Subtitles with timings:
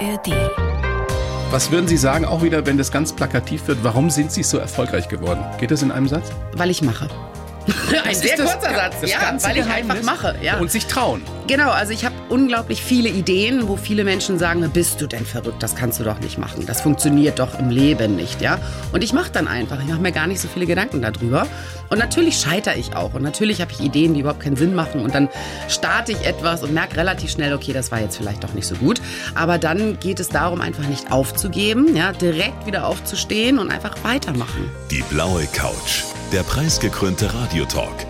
[0.00, 0.32] ARD.
[1.50, 4.58] Was würden Sie sagen, auch wieder, wenn das ganz plakativ wird, warum sind Sie so
[4.58, 5.44] erfolgreich geworden?
[5.58, 6.30] Geht das in einem Satz?
[6.54, 7.08] Weil ich mache.
[8.04, 9.96] Ein sehr kurzer Satz, das ja, weil ich Geheimnis.
[9.96, 10.36] einfach mache.
[10.40, 10.58] Ja.
[10.58, 11.22] Und sich trauen.
[11.50, 15.60] Genau, also ich habe unglaublich viele Ideen, wo viele Menschen sagen, bist du denn verrückt,
[15.64, 16.64] das kannst du doch nicht machen.
[16.64, 18.60] Das funktioniert doch im Leben nicht, ja?
[18.92, 21.48] Und ich mache dann einfach, ich mache mir gar nicht so viele Gedanken darüber.
[21.88, 25.00] Und natürlich scheitere ich auch und natürlich habe ich Ideen, die überhaupt keinen Sinn machen
[25.00, 25.28] und dann
[25.66, 28.76] starte ich etwas und merke relativ schnell, okay, das war jetzt vielleicht doch nicht so
[28.76, 29.00] gut,
[29.34, 34.70] aber dann geht es darum einfach nicht aufzugeben, ja, direkt wieder aufzustehen und einfach weitermachen.
[34.92, 36.04] Die blaue Couch.
[36.32, 38.09] Der preisgekrönte Radiotalk.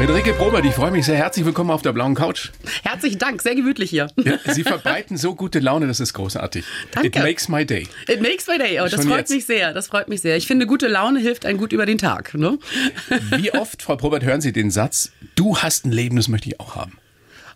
[0.00, 1.18] Friederike Probert, ich freue mich sehr.
[1.18, 2.52] Herzlich willkommen auf der blauen Couch.
[2.84, 4.08] Herzlichen Dank, sehr gemütlich hier.
[4.16, 6.64] Ja, Sie verbreiten so gute Laune, das ist großartig.
[6.92, 7.08] Danke.
[7.08, 7.86] It makes my day.
[8.08, 8.80] It makes my day.
[8.80, 9.30] Oh, das Schon freut jetzt.
[9.30, 9.74] mich sehr.
[9.74, 10.38] Das freut mich sehr.
[10.38, 12.32] Ich finde, gute Laune hilft einem gut über den Tag.
[12.32, 12.58] Ne?
[13.36, 16.58] Wie oft, Frau Probert, hören Sie den Satz, du hast ein Leben, das möchte ich
[16.60, 16.96] auch haben?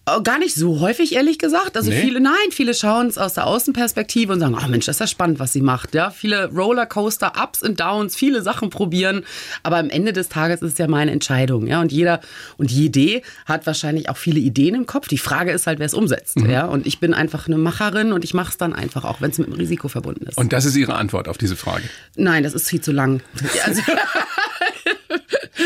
[0.07, 1.77] Oh, Gar nicht so häufig, ehrlich gesagt.
[1.79, 2.03] Also Nee?
[2.03, 5.07] viele, nein, viele schauen es aus der Außenperspektive und sagen, oh Mensch, das ist ja
[5.07, 5.95] spannend, was sie macht.
[5.95, 9.25] Ja, viele Rollercoaster, Ups und Downs, viele Sachen probieren.
[9.63, 11.67] Aber am Ende des Tages ist es ja meine Entscheidung.
[11.67, 12.21] Ja, und jeder
[12.59, 15.09] und jede hat wahrscheinlich auch viele Ideen im Kopf.
[15.09, 16.37] Die Frage ist halt, wer es umsetzt.
[16.39, 16.51] Mhm.
[16.51, 19.31] Ja, und ich bin einfach eine Macherin und ich mache es dann einfach, auch wenn
[19.31, 20.37] es mit einem Risiko verbunden ist.
[20.37, 21.85] Und das ist Ihre Antwort auf diese Frage.
[22.17, 23.23] nein, das ist viel zu lang.
[23.65, 23.81] Also,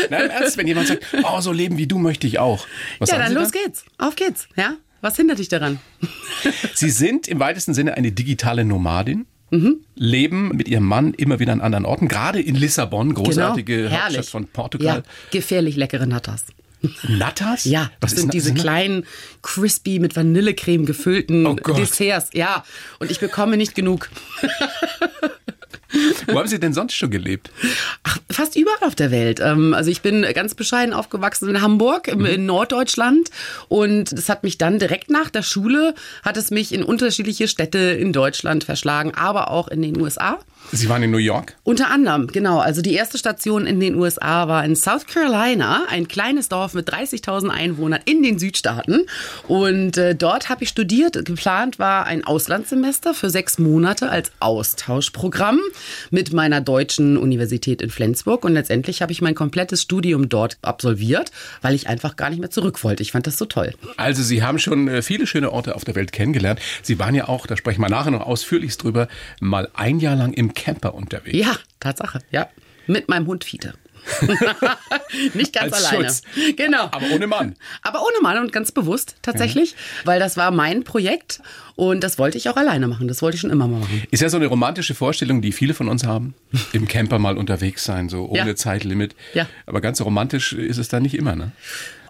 [0.09, 2.65] Nein, im Ernst, wenn jemand sagt, oh, so leben wie du möchte ich auch.
[2.99, 3.59] Was ja, dann los da?
[3.63, 3.85] geht's.
[3.97, 4.47] Auf geht's.
[4.55, 5.79] Ja, was hindert dich daran?
[6.73, 9.25] Sie sind im weitesten Sinne eine digitale Nomadin.
[9.51, 9.77] Mhm.
[9.95, 13.91] Leben mit ihrem Mann immer wieder an anderen Orten, gerade in Lissabon, großartige Genau.
[13.97, 14.97] Hauptstadt von Portugal.
[14.97, 16.45] Ja, gefährlich leckere Nattas.
[17.07, 17.65] Nattas?
[17.65, 19.05] Ja, das Was sind Na- diese Na- kleinen,
[19.41, 21.55] crispy mit Vanillecreme gefüllten Oh.
[21.55, 22.29] Desserts.
[22.33, 22.63] Ja,
[22.99, 24.09] und ich bekomme nicht genug.
[26.27, 27.49] Wo haben Sie denn sonst schon gelebt?
[28.03, 29.39] Ach, fast überall auf der Welt.
[29.43, 33.29] Ähm, Also ich bin ganz bescheiden aufgewachsen in Hamburg, im- in Norddeutschland.
[33.67, 37.77] Und das hat mich dann direkt nach der Schule, hat es mich in unterschiedliche Städte
[37.79, 40.39] in Deutschland verschlagen, aber auch in den USA.
[40.71, 41.55] Sie waren in New York.
[41.63, 42.59] Unter anderem, genau.
[42.59, 46.91] Also die erste Station in den USA war in South Carolina, ein kleines Dorf mit
[46.93, 49.05] 30.000 Einwohnern in den Südstaaten.
[49.47, 51.25] Und äh, dort habe ich studiert.
[51.25, 55.59] Geplant war ein Auslandssemester für sechs Monate als Austauschprogramm
[56.11, 58.45] mit meiner deutschen Universität in Flensburg.
[58.45, 61.31] Und letztendlich habe ich mein komplettes Studium dort absolviert,
[61.61, 63.03] weil ich einfach gar nicht mehr zurück wollte.
[63.03, 63.73] Ich fand das so toll.
[63.97, 66.59] Also Sie haben schon äh, viele schöne Orte auf der Welt kennengelernt.
[66.81, 69.07] Sie waren ja auch, da sprechen wir nachher noch ausführlichst drüber,
[69.39, 71.37] mal ein Jahr lang im Camper unterwegs.
[71.37, 72.49] Ja, Tatsache, ja.
[72.87, 73.73] Mit meinem Hund Fiete.
[75.33, 76.05] Nicht ganz Als alleine.
[76.05, 76.21] Schutz.
[76.55, 76.85] Genau.
[76.85, 77.55] Aber ohne Mann.
[77.81, 79.75] Aber ohne Mann und ganz bewusst tatsächlich,
[80.05, 81.41] weil das war mein Projekt
[81.79, 83.07] und das wollte ich auch alleine machen.
[83.07, 84.03] Das wollte ich schon immer mal machen.
[84.11, 86.33] Ist ja so eine romantische Vorstellung, die viele von uns haben.
[86.73, 88.55] Im Camper mal unterwegs sein, so ohne Ja.
[88.55, 89.15] Zeitlimit.
[89.33, 89.47] Ja.
[89.65, 91.53] Aber ganz romantisch ist es da nicht immer, ne?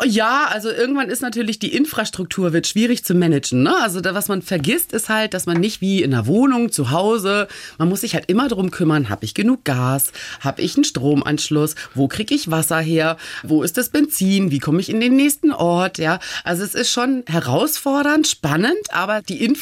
[0.06, 3.64] Ja, also irgendwann ist natürlich die Infrastruktur wird schwierig zu managen.
[3.64, 3.76] Ne?
[3.82, 6.92] Also da, was man vergisst, ist halt, dass man nicht wie in einer Wohnung zu
[6.92, 10.86] Hause, man muss sich halt immer darum kümmern, habe ich genug Gas, habe ich einen
[10.86, 15.18] Stromanschluss, wo kriege ich Wasser her, wo ist das Benzin, wie komme ich in den
[15.18, 16.20] nächsten Ort, ja.
[16.46, 19.59] Also es ist schon herausfordernd, spannend, aber die Infrastruktur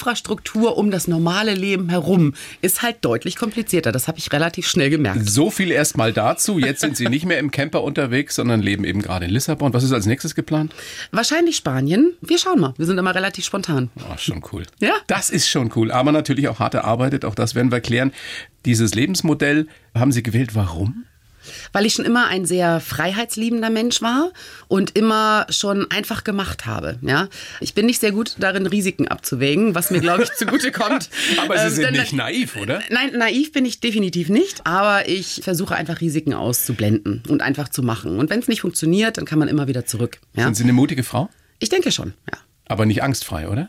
[0.77, 3.91] um das normale Leben herum ist halt deutlich komplizierter.
[3.91, 5.29] Das habe ich relativ schnell gemerkt.
[5.29, 6.59] So viel erstmal dazu.
[6.59, 9.73] Jetzt sind Sie nicht mehr im Camper unterwegs, sondern leben eben gerade in Lissabon.
[9.73, 10.73] Was ist als nächstes geplant?
[11.11, 12.13] Wahrscheinlich Spanien.
[12.21, 12.73] Wir schauen mal.
[12.77, 13.89] Wir sind immer relativ spontan.
[13.99, 14.63] Oh, schon cool.
[14.79, 14.93] Ja.
[15.07, 15.91] Das ist schon cool.
[15.91, 17.25] Aber natürlich auch hart erarbeitet.
[17.25, 18.11] Auch das werden wir klären.
[18.65, 20.55] Dieses Lebensmodell haben Sie gewählt.
[20.55, 21.05] Warum?
[21.73, 24.31] Weil ich schon immer ein sehr freiheitsliebender Mensch war
[24.67, 26.97] und immer schon einfach gemacht habe.
[27.01, 27.27] Ja,
[27.59, 31.09] ich bin nicht sehr gut darin, Risiken abzuwägen, was mir glaube ich zugute kommt.
[31.41, 32.81] Aber Sie Ähm, sind denn- nicht naiv, oder?
[32.89, 37.83] Nein, naiv bin ich definitiv nicht, aber ich versuche einfach Risiken auszublenden und einfach zu
[37.83, 38.19] machen.
[38.19, 40.19] Und wenn es nicht funktioniert, dann kann man immer wieder zurück.
[40.35, 40.45] Ja?
[40.45, 41.29] Sind Sie eine mutige Frau?
[41.59, 42.13] Ich denke schon.
[42.31, 42.37] Ja.
[42.67, 43.67] Aber nicht angstfrei, oder?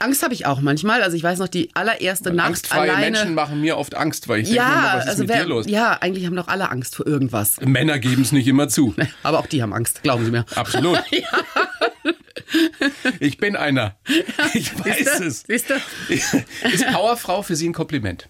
[0.00, 1.02] Angst habe ich auch manchmal.
[1.02, 3.10] Also ich weiß noch die allererste Nacht Angstfreie alleine.
[3.10, 5.30] Menschen machen mir oft Angst, weil ich denke ja, mir, immer, was ist also mit
[5.30, 5.66] wer, dir los?
[5.68, 7.60] ja, eigentlich haben doch alle Angst vor irgendwas.
[7.60, 8.94] Männer geben es nicht immer zu.
[9.22, 10.44] Aber auch die haben Angst, glauben Sie mir.
[10.54, 10.98] Absolut.
[13.20, 13.96] Ich bin einer.
[14.54, 15.24] Ich weiß Siehste?
[15.24, 15.42] es.
[15.42, 15.80] Siehste?
[16.08, 18.28] Ist Powerfrau für Sie ein Kompliment?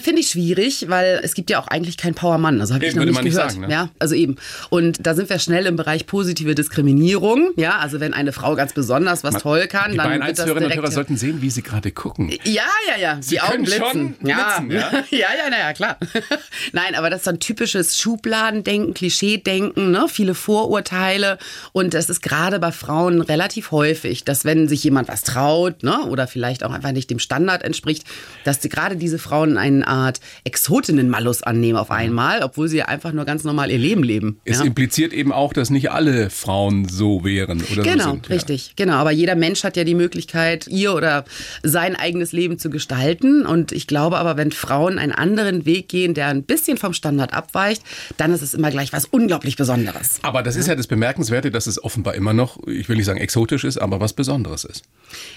[0.00, 2.60] Finde ich schwierig, weil es gibt ja auch eigentlich keinen Powermann.
[2.60, 3.52] Also habe ich noch würde nicht man nicht gehört.
[3.52, 3.72] sagen, ne?
[3.72, 4.36] Ja, also eben.
[4.70, 7.50] Und da sind wir schnell im Bereich positive Diskriminierung.
[7.56, 10.46] Ja, also wenn eine Frau ganz besonders was toll kann, Die dann beiden wird das
[10.46, 12.30] Hörerinnen und direkt Hörer sollten sehen, wie sie gerade gucken.
[12.44, 13.18] ja, ja, ja.
[13.20, 14.16] Sie die Augen blitzen.
[14.24, 14.60] ja.
[14.60, 14.90] blitzen, ja?
[15.10, 15.98] ja, ja, naja, klar.
[16.72, 20.06] Nein, aber das ist so ein typisches Schubladendenken, Klischeedenken, ne?
[20.08, 21.38] viele Vorurteile.
[21.72, 26.04] Und das ist gerade bei Frauen relativ häufig, dass wenn sich jemand was traut ne?
[26.06, 28.04] oder vielleicht auch einfach nicht dem Standard entspricht,
[28.44, 33.12] dass die, gerade diese Frauen eine Art Exotinnen-Malus annehmen auf einmal, obwohl sie ja einfach
[33.12, 34.40] nur ganz normal ihr Leben leben.
[34.44, 34.64] Es ja?
[34.64, 38.28] impliziert eben auch, dass nicht alle Frauen so wären oder Genau, so sind.
[38.28, 38.34] Ja.
[38.34, 38.94] richtig, genau.
[38.94, 41.24] Aber jeder Mensch hat ja die Möglichkeit, ihr oder
[41.62, 43.44] sein eigenes Leben zu gestalten.
[43.44, 47.34] Und ich glaube aber, wenn Frauen einen anderen Weg gehen, der ein bisschen vom Standard
[47.34, 47.82] abweicht,
[48.16, 50.20] dann ist es immer gleich was unglaublich Besonderes.
[50.22, 53.20] Aber das ist ja das Bemerkenswerte, dass es offenbar immer noch, ich will nicht sagen
[53.20, 54.84] exotisch ist, aber was Besonderes ist.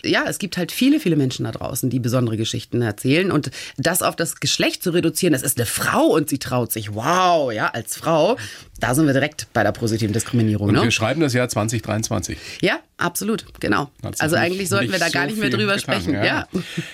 [0.03, 3.31] Ja, es gibt halt viele, viele Menschen da draußen, die besondere Geschichten erzählen.
[3.31, 6.93] Und das auf das Geschlecht zu reduzieren, es ist eine Frau und sie traut sich,
[6.93, 8.37] wow, ja, als Frau,
[8.79, 10.69] da sind wir direkt bei der positiven Diskriminierung.
[10.69, 10.83] Und Ne?
[10.83, 12.37] wir schreiben das Jahr 2023.
[12.61, 13.89] Ja, absolut, genau.
[14.19, 16.13] Also eigentlich sollten wir da gar so nicht mehr drüber getan, sprechen.
[16.23, 16.47] Ja.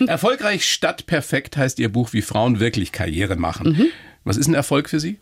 [0.07, 3.71] Erfolgreich statt perfekt heißt Ihr Buch, wie Frauen wirklich Karriere machen.
[3.71, 3.85] Mhm.
[4.23, 5.17] Was ist ein Erfolg für Sie?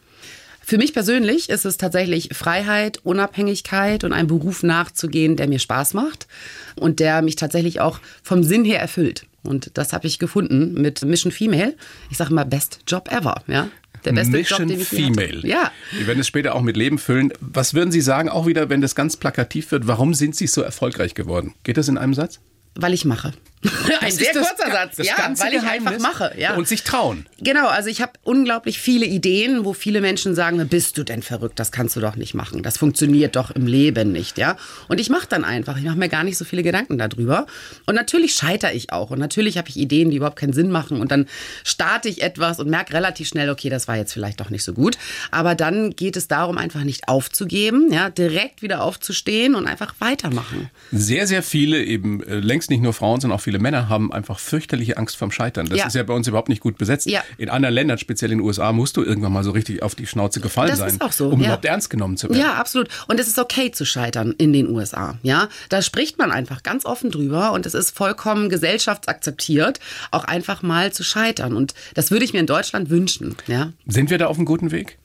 [0.70, 5.94] Für mich persönlich ist es tatsächlich Freiheit, Unabhängigkeit und einem Beruf nachzugehen, der mir Spaß
[5.94, 6.28] macht
[6.76, 9.28] und der mich tatsächlich auch vom Sinn her erfüllt.
[9.44, 11.78] Und das habe ich gefunden mit Mission Female.
[12.12, 13.44] Ich sage mal, best Job ever.
[13.48, 13.70] Ja?
[14.04, 15.40] Der beste Mission Job, Female.
[15.48, 15.72] Ja.
[15.94, 17.32] Wir werden es später auch mit Leben füllen.
[17.40, 20.62] Was würden Sie sagen, auch wieder, wenn das ganz plakativ wird, warum sind Sie so
[20.64, 21.54] erfolgreich geworden?
[21.64, 22.42] Geht das in einem Satz?
[22.76, 23.32] Weil ich mache.
[24.02, 24.96] Ein sehr kurzer Satz.
[24.98, 25.94] das ja, ganze weil ich Geheimnis.
[25.94, 26.34] einfach mache.
[26.38, 26.56] Ja.
[26.56, 27.26] Und sich trauen.
[27.40, 31.60] Genau, also ich habe unglaublich viele Ideen, wo viele Menschen sagen, bist du denn verrückt,
[31.60, 32.64] das kannst du doch nicht machen.
[32.64, 34.58] Das funktioniert doch im Leben nicht, ja?
[34.88, 37.46] Und ich mache dann einfach, ich mache mir gar nicht so viele Gedanken darüber.
[37.86, 41.00] Und natürlich scheitere ich auch und natürlich habe ich Ideen, die überhaupt keinen Sinn machen
[41.02, 41.28] und dann
[41.64, 44.74] starte ich etwas und merke relativ schnell, okay, das war jetzt vielleicht doch nicht so
[44.74, 44.98] gut,
[45.32, 50.70] aber dann geht es darum einfach nicht aufzugeben, ja, direkt wieder aufzustehen und einfach weitermachen.
[50.92, 54.40] Sehr, sehr viele, eben äh, längst nicht nur Frauen, sondern auch viele Männer, haben einfach
[54.40, 55.68] fürchterliche Angst vorm Scheitern.
[55.68, 55.88] Das Ja.
[55.88, 57.08] ist ja bei uns überhaupt nicht gut besetzt.
[57.08, 57.24] Ja.
[57.38, 60.08] In anderen Ländern, speziell in den USA, musst du irgendwann mal so richtig auf die
[60.08, 61.48] Schnauze gefallen Das sein, ist auch so, um ja.
[61.48, 62.40] überhaupt ernst genommen zu werden.
[62.40, 62.90] Ja, absolut.
[63.08, 65.18] Und es ist okay zu scheitern in den USA.
[65.24, 69.80] Ja, da spricht man einfach ganz offen drüber und es ist vollkommen gesellschaftsakzeptiert,
[70.12, 71.56] auch einfach mal zu scheitern.
[71.56, 73.36] Und das würde ich mir in Deutschland wünschen.
[73.48, 73.72] Ja.
[73.86, 74.98] Sind wir da auf einem guten Weg?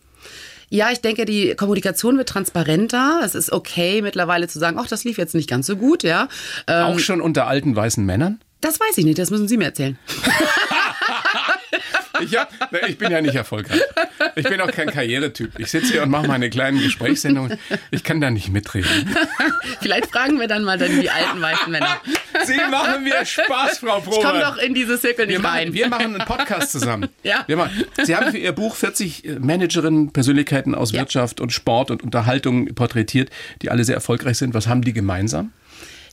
[0.72, 3.20] Ja, ich denke, die Kommunikation wird transparenter.
[3.22, 6.28] Es ist okay mittlerweile zu sagen, ach, das lief jetzt nicht ganz so gut, ja.
[6.66, 8.40] Ähm, auch schon unter alten weißen Männern?
[8.62, 9.98] das weiß ich nicht, das müssen Sie mir erzählen.
[12.22, 12.50] Ich, hab,
[12.88, 13.80] ich bin ja nicht erfolgreich.
[14.36, 15.58] Ich bin auch kein Karrieretyp.
[15.58, 17.58] Ich sitze hier und mache meine kleinen Gesprächssendungen.
[17.90, 19.14] Ich kann da nicht mitreden.
[19.80, 22.00] Vielleicht fragen wir dann mal dann die alten weißen Männer.
[22.44, 24.16] Sie machen mir Spaß, Frau Probe.
[24.16, 25.74] Ich komme doch in diese Zirkel wir nicht machen, rein.
[25.74, 27.08] wir machen einen Podcast zusammen.
[27.22, 27.44] Ja.
[27.46, 31.00] Wir machen, Sie haben für Ihr Buch 40 Managerinnen, Persönlichkeiten aus Ja.
[31.00, 33.30] Wirtschaft und Sport und Unterhaltung porträtiert,
[33.62, 34.54] die alle sehr erfolgreich sind.
[34.54, 35.52] Was haben die gemeinsam?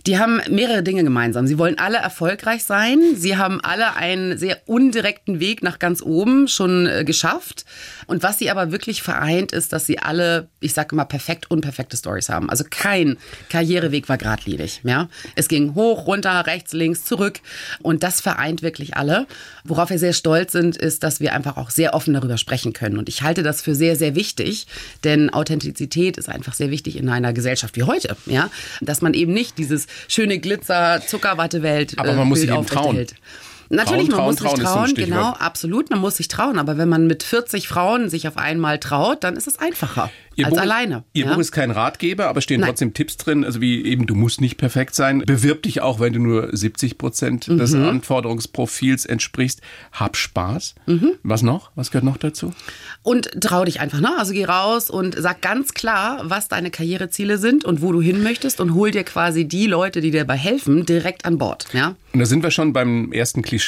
[0.05, 1.45] Die haben mehrere Dinge gemeinsam.
[1.45, 2.99] Sie wollen alle erfolgreich sein.
[3.15, 7.65] Sie haben alle einen sehr undirekten Weg nach ganz oben schon äh, geschafft.
[8.07, 11.97] Und was sie aber wirklich vereint, ist, dass sie alle, ich sage mal, perfekt unperfekte
[11.97, 12.49] Stories haben.
[12.49, 13.17] Also kein
[13.49, 14.81] Karriereweg war geradlinig.
[14.83, 15.09] Ja?
[15.35, 17.41] Es ging hoch, runter, rechts, links, zurück.
[17.81, 19.27] Und das vereint wirklich alle.
[19.65, 22.97] Worauf wir sehr stolz sind, ist, dass wir einfach auch sehr offen darüber sprechen können.
[22.97, 24.67] Und ich halte das für sehr, sehr wichtig,
[25.03, 28.15] denn Authentizität ist einfach sehr wichtig in einer Gesellschaft wie heute.
[28.27, 28.49] Ja?
[28.79, 32.85] Dass man eben nicht dieses schöne Glitzer, Zuckerwattewelt Aber man muss Bild sich eben trauen.
[32.87, 33.15] aufrechterhält.
[33.69, 36.57] Natürlich, Trauen, man muss trauen, sich trauen genau, absolut, man muss sich trauen.
[36.57, 40.45] Aber wenn man mit 40 Frauen sich auf einmal traut, dann ist es einfacher Ihr
[40.45, 41.03] als Buch, alleine.
[41.13, 41.33] Ihr ja?
[41.33, 42.69] Buch ist kein Ratgeber, aber stehen Nein.
[42.69, 45.19] trotzdem Tipps drin, also wie eben, du musst nicht perfekt sein.
[45.25, 47.87] Bewirb dich auch, wenn du nur 70 Prozent des Mhm.
[47.89, 49.61] Anforderungsprofils entsprichst.
[49.91, 50.75] Hab Spaß.
[50.87, 51.11] Mhm.
[51.23, 51.71] Was noch?
[51.75, 52.53] Was gehört noch dazu?
[53.03, 54.17] Und trau dich einfach, ne?
[54.17, 58.23] Also geh raus und sag ganz klar, was deine Karriereziele sind und wo du hin
[58.23, 61.67] möchtest und hol dir quasi die Leute, die dir dabei helfen, direkt an Bord.
[61.73, 61.95] Ja?
[62.13, 63.58] Und da sind wir schon beim ersten Klischee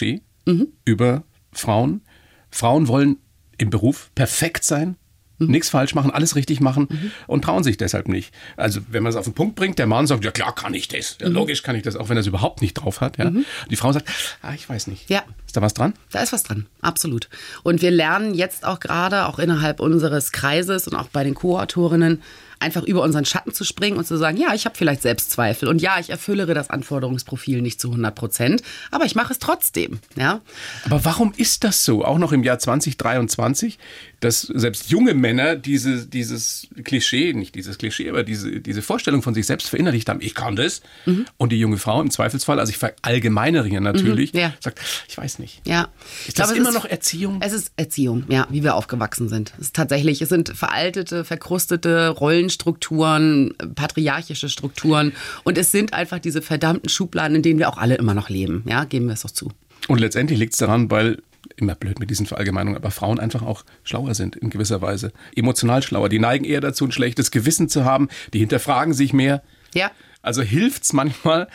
[0.45, 0.67] Mhm.
[0.85, 2.01] über Frauen.
[2.49, 3.17] Frauen wollen
[3.57, 4.95] im Beruf perfekt sein,
[5.37, 5.47] Mhm.
[5.51, 8.33] nichts falsch machen, alles richtig machen und trauen sich deshalb nicht.
[8.57, 10.87] Also wenn man es auf den Punkt bringt, der Mann sagt, ja klar kann ich
[10.87, 11.25] das, Mhm.
[11.27, 13.17] ja, logisch kann ich das, auch wenn er es überhaupt nicht drauf hat.
[13.17, 13.27] Ja.
[13.27, 14.07] Und die Frau sagt,
[14.41, 15.09] ah, ich weiß nicht.
[15.09, 15.23] Ja.
[15.45, 15.93] Ist da was dran?
[16.11, 17.27] Da ist was dran, absolut.
[17.63, 22.21] Und wir lernen jetzt auch gerade, auch innerhalb unseres Kreises und auch bei den Co-Autorinnen,
[22.61, 25.81] einfach über unseren Schatten zu springen und zu sagen, ja, ich habe vielleicht Selbstzweifel und
[25.81, 29.99] ja, ich erfüllere das Anforderungsprofil nicht zu 100 Prozent, aber ich mache es trotzdem.
[30.15, 30.41] Ja?
[30.85, 33.77] Aber warum ist das so, auch noch im Jahr 2023,
[34.21, 39.33] dass selbst junge Männer diese, dieses Klischee, nicht dieses Klischee, aber diese, diese Vorstellung von
[39.33, 40.81] sich selbst verinnerlicht haben, ich kann das.
[41.07, 41.25] Mhm.
[41.37, 44.53] Und die junge Frau im Zweifelsfall, also ich verallgemeinere hier natürlich, mhm, ja.
[44.59, 45.61] sagt, ich weiß nicht.
[45.65, 45.89] Ja.
[46.27, 47.39] Ist das glaube, immer ist, noch Erziehung?
[47.41, 49.53] Es ist Erziehung, ja, wie wir aufgewachsen sind.
[49.59, 52.09] Es ist tatsächlich, es sind veraltete, verkrustete
[52.51, 57.95] Rollenstrukturen, patriarchische Strukturen und es sind einfach diese verdammten Schubladen, in denen wir auch alle
[57.95, 58.63] immer noch leben.
[58.67, 59.51] Ja, geben wir es doch zu.
[59.87, 61.21] Und letztendlich liegt es daran, weil
[61.55, 65.11] immer blöd mit diesen Verallgemeinungen, aber Frauen einfach auch schlauer sind in gewisser Weise.
[65.35, 66.09] Emotional schlauer.
[66.09, 68.09] Die neigen eher dazu, ein schlechtes Gewissen zu haben.
[68.33, 69.41] Die hinterfragen sich mehr.
[69.73, 69.91] Ja.
[70.21, 71.47] Also hilft es manchmal,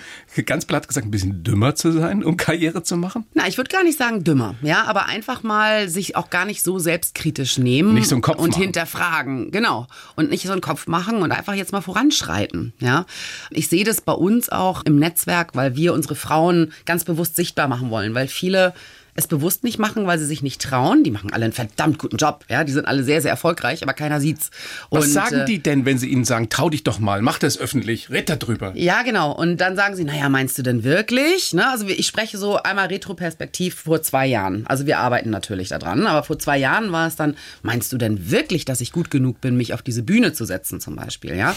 [0.45, 3.25] ganz platt gesagt, ein bisschen dümmer zu sein, um Karriere zu machen?
[3.35, 6.63] Na, ich würde gar nicht sagen dümmer, ja, aber einfach mal sich auch gar nicht
[6.63, 8.63] so selbstkritisch nehmen nicht so einen Kopf und machen.
[8.63, 13.07] hinterfragen, genau, und nicht so einen Kopf machen und einfach jetzt mal voranschreiten, ja.
[13.51, 17.69] Ich sehe das bei uns auch im Netzwerk, weil wir unsere Frauen ganz bewusst sichtbar
[17.69, 18.75] machen wollen, weil viele
[19.17, 21.03] es bewusst nicht machen, weil sie sich nicht trauen.
[21.03, 22.45] Die machen alle einen verdammt guten Job.
[22.49, 24.51] Ja, die sind alle sehr, sehr erfolgreich, aber keiner sieht's.
[24.91, 27.39] Und, Was sagen äh, die denn, wenn sie ihnen sagen, trau dich doch mal, mach
[27.39, 28.73] das öffentlich, red da drüber?
[28.75, 29.33] Ja, genau.
[29.33, 31.53] Und dann sagen sie, naja, meinst du denn wirklich?
[31.53, 31.69] Ne?
[31.69, 34.67] Also ich spreche so einmal retroperspektiv vor zwei Jahren.
[34.67, 38.31] Also wir arbeiten natürlich daran, aber vor zwei Jahren war es dann, meinst du denn
[38.31, 41.37] wirklich, dass ich gut genug bin, mich auf diese Bühne zu setzen zum Beispiel?
[41.37, 41.57] Ja.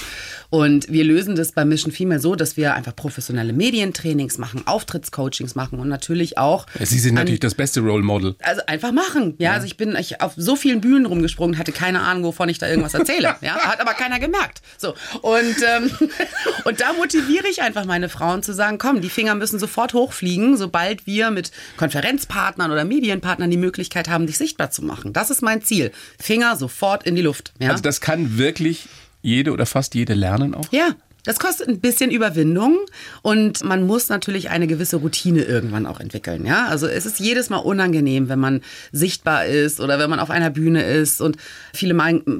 [0.49, 5.55] Und wir lösen das bei Mission Female so, dass wir einfach professionelle Medientrainings machen, Auftrittscoachings
[5.55, 6.65] machen und natürlich auch.
[6.79, 8.35] Sie sind natürlich das beste Role Model.
[8.41, 9.35] Also einfach machen.
[9.37, 9.53] Ja, ja.
[9.53, 12.67] also ich bin ich auf so vielen Bühnen rumgesprungen, hatte keine Ahnung, wovon ich da
[12.67, 13.35] irgendwas erzähle.
[13.41, 14.61] ja, hat aber keiner gemerkt.
[14.77, 15.91] So und ähm,
[16.65, 20.57] und da motiviere ich einfach meine Frauen zu sagen, komm, die Finger müssen sofort hochfliegen,
[20.57, 25.13] sobald wir mit Konferenzpartnern oder Medienpartnern die Möglichkeit haben, dich sichtbar zu machen.
[25.13, 25.91] Das ist mein Ziel.
[26.19, 27.53] Finger sofort in die Luft.
[27.59, 27.71] Ja?
[27.71, 28.87] Also das kann wirklich
[29.21, 30.71] jede oder fast jede lernen auch?
[30.71, 32.77] Ja, das kostet ein bisschen Überwindung
[33.21, 36.45] und man muss natürlich eine gewisse Routine irgendwann auch entwickeln.
[36.45, 38.61] Ja, also es ist jedes Mal unangenehm, wenn man
[38.91, 41.37] sichtbar ist oder wenn man auf einer Bühne ist und
[41.73, 41.93] viele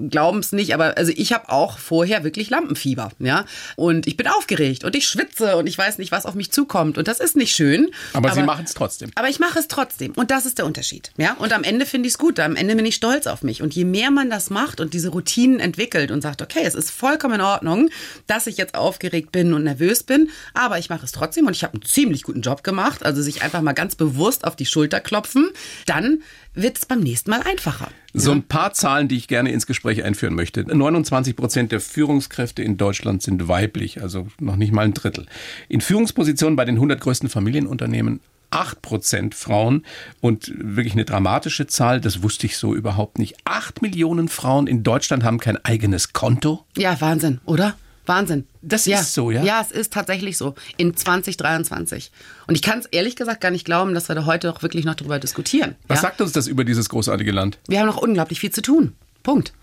[0.09, 3.12] glauben es nicht, aber also ich habe auch vorher wirklich Lampenfieber.
[3.19, 3.45] Ja,
[3.75, 6.98] und ich bin aufgeregt und ich schwitze und ich weiß nicht, was auf mich zukommt
[6.98, 7.89] und das ist nicht schön.
[8.13, 9.12] Aber, aber Sie machen es trotzdem.
[9.15, 11.12] Aber ich mache es trotzdem und das ist der Unterschied.
[11.17, 12.39] Ja, und am Ende finde ich es gut.
[12.39, 15.09] Am Ende bin ich stolz auf mich und je mehr man das macht und diese
[15.09, 17.89] Routinen entwickelt und sagt, okay, es ist vollkommen in Ordnung,
[18.27, 21.56] dass ich jetzt jetzt aufgeregt bin und nervös bin, aber ich mache es trotzdem und
[21.56, 24.66] ich habe einen ziemlich guten Job gemacht, also sich einfach mal ganz bewusst auf die
[24.66, 25.50] Schulter klopfen,
[25.86, 26.22] dann
[26.54, 27.90] wird es beim nächsten Mal einfacher.
[28.14, 30.64] So ein paar Zahlen, die ich gerne ins Gespräch einführen möchte.
[30.64, 35.26] 29 Prozent der Führungskräfte in Deutschland sind weiblich, also noch nicht mal ein Drittel.
[35.68, 38.20] In Führungspositionen bei den 100 größten Familienunternehmen
[38.52, 39.86] 8 Prozent Frauen
[40.22, 43.36] und wirklich eine dramatische Zahl, das wusste ich so überhaupt nicht.
[43.46, 46.66] 8 Millionen Frauen in Deutschland haben kein eigenes Konto.
[46.76, 47.76] Ja, Wahnsinn, oder?
[48.10, 48.46] Wahnsinn.
[48.62, 49.00] Das ja.
[49.00, 49.44] ist so, ja?
[49.44, 50.56] Ja, es ist tatsächlich so.
[50.75, 52.12] In 2023.
[52.48, 54.84] Und ich kann es ehrlich gesagt gar nicht glauben, dass wir da heute auch wirklich
[54.84, 55.75] noch darüber diskutieren.
[55.88, 56.01] Was ja?
[56.01, 57.60] sagt uns das über dieses großartige Land?
[57.68, 58.94] Wir haben noch unglaublich viel zu tun.
[59.24, 59.54] Punkt.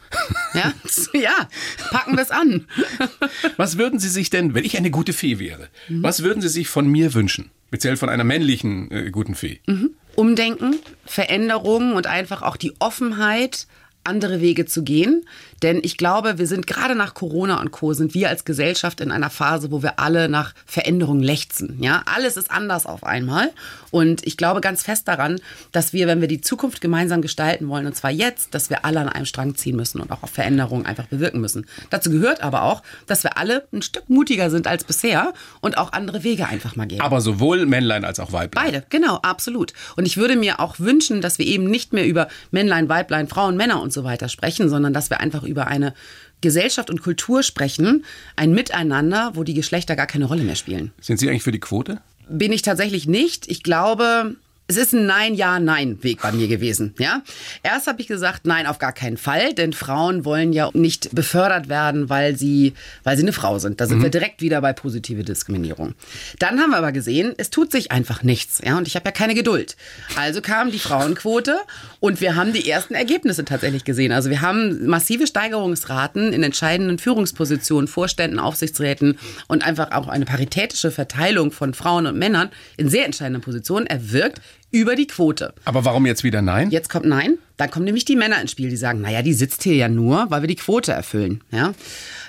[0.55, 0.73] Ja,
[1.21, 1.49] ja,
[1.91, 2.67] packen wir es an.
[3.57, 6.03] Was würden Sie sich denn, wenn ich eine gute Fee wäre, mhm.
[6.03, 7.51] was würden Sie sich von mir wünschen?
[7.69, 9.61] Speziell von einer männlichen äh, guten Fee.
[9.67, 9.91] Mhm.
[10.15, 13.67] Umdenken, Veränderungen und einfach auch die Offenheit,
[14.05, 15.25] andere Wege zu gehen.
[15.63, 17.93] Denn ich glaube, wir sind gerade nach Corona und Co.
[17.93, 21.79] sind wir als Gesellschaft in einer Phase, wo wir alle nach Veränderung lechzen.
[21.81, 23.51] Ja, alles ist anders auf einmal.
[23.91, 25.41] Und ich glaube ganz fest daran,
[25.73, 29.01] dass wir, wenn wir die Zukunft gemeinsam gestalten wollen, und zwar jetzt, dass wir alle
[29.01, 31.67] an einem Strang ziehen müssen und auch auf Veränderungen einfach bewirken müssen.
[31.91, 35.93] Dazu gehört aber auch, dass wir alle ein Stück mutiger sind als bisher und auch
[35.93, 37.01] andere Wege einfach mal gehen.
[37.01, 38.67] Aber sowohl Männlein als auch Weiblein.
[38.67, 39.73] Beide, genau, absolut.
[39.97, 43.57] Und ich würde mir auch wünschen, dass wir eben nicht mehr über Männlein, Weiblein, Frauen,
[43.57, 45.95] Männer und so weiter sprechen, sondern dass wir einfach über eine
[46.41, 48.05] Gesellschaft und Kultur sprechen,
[48.37, 50.93] ein Miteinander, wo die Geschlechter gar keine Rolle mehr spielen.
[51.01, 52.01] Sind Sie eigentlich für die Quote?
[52.29, 53.49] Bin ich tatsächlich nicht.
[53.49, 54.37] Ich glaube,
[54.69, 56.95] es ist ein Nein, Ja, Nein-Weg bei mir gewesen.
[56.99, 57.23] Ja?
[57.63, 61.69] Erst habe ich gesagt, nein, auf gar keinen Fall, denn Frauen wollen ja nicht befördert
[61.69, 63.81] werden, weil sie, weil sie eine Frau sind.
[63.81, 64.05] Da sind mhm.
[64.05, 65.95] wir direkt wieder bei positive Diskriminierung.
[66.41, 68.61] Dann haben wir aber gesehen, es tut sich einfach nichts.
[68.65, 68.77] Ja?
[68.77, 69.77] Und ich habe ja keine Geduld.
[70.17, 71.57] Also kam die Frauenquote
[72.01, 74.11] und wir haben die ersten Ergebnisse tatsächlich gesehen.
[74.11, 80.91] Also wir haben massive Steigerungsraten in entscheidenden Führungspositionen, Vorständen, Aufsichtsräten und einfach auch eine paritätische
[80.91, 84.41] Verteilung von Frauen und Männern in sehr entscheidenden Positionen erwirkt
[84.77, 85.55] über die Quote.
[85.65, 86.71] Aber warum jetzt wieder Nein?
[86.71, 87.39] Jetzt kommt Nein.
[87.57, 90.31] Dann kommen nämlich die Männer ins Spiel, die sagen, naja, die sitzt hier ja nur,
[90.31, 91.43] weil wir die Quote erfüllen.
[91.51, 91.73] Ja?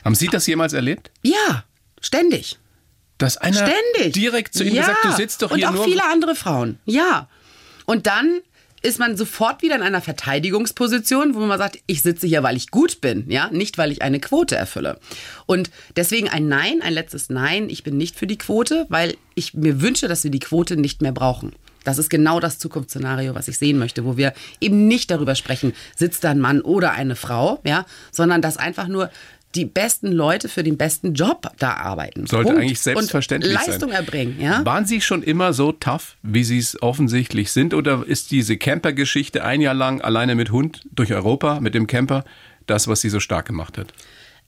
[0.03, 1.11] Haben Sie das jemals erlebt?
[1.21, 1.65] Ja,
[2.01, 2.57] ständig.
[3.17, 4.13] Dass einer ständig.
[4.13, 4.81] direkt zu Ihnen ja.
[4.83, 5.75] gesagt, du sitzt doch hier nur...
[5.75, 6.79] Und auch viele andere Frauen.
[6.85, 7.27] Ja.
[7.85, 8.41] Und dann
[8.83, 12.69] ist man sofort wieder in einer Verteidigungsposition, wo man sagt, ich sitze hier, weil ich
[12.71, 14.99] gut bin, ja, nicht weil ich eine Quote erfülle.
[15.45, 19.55] Und deswegen ein Nein, ein letztes Nein, ich bin nicht für die Quote, weil ich
[19.55, 21.53] mir wünsche, dass wir die Quote nicht mehr brauchen.
[21.87, 25.71] Das ist genau das Zukunftsszenario, was ich sehen möchte, wo wir eben nicht darüber sprechen,
[25.95, 29.09] sitzt da ein Mann oder eine Frau, ja, sondern dass einfach nur
[29.55, 32.27] die besten Leute für den besten Job da arbeiten.
[32.27, 32.61] Sollte Punkt.
[32.61, 34.03] eigentlich selbstverständlich und Leistung sein.
[34.03, 34.65] erbringen, ja.
[34.65, 37.73] Waren Sie schon immer so tough, wie Sie es offensichtlich sind?
[37.73, 42.25] Oder ist diese Camper-Geschichte ein Jahr lang alleine mit Hund durch Europa, mit dem Camper,
[42.65, 43.93] das, was Sie so stark gemacht hat?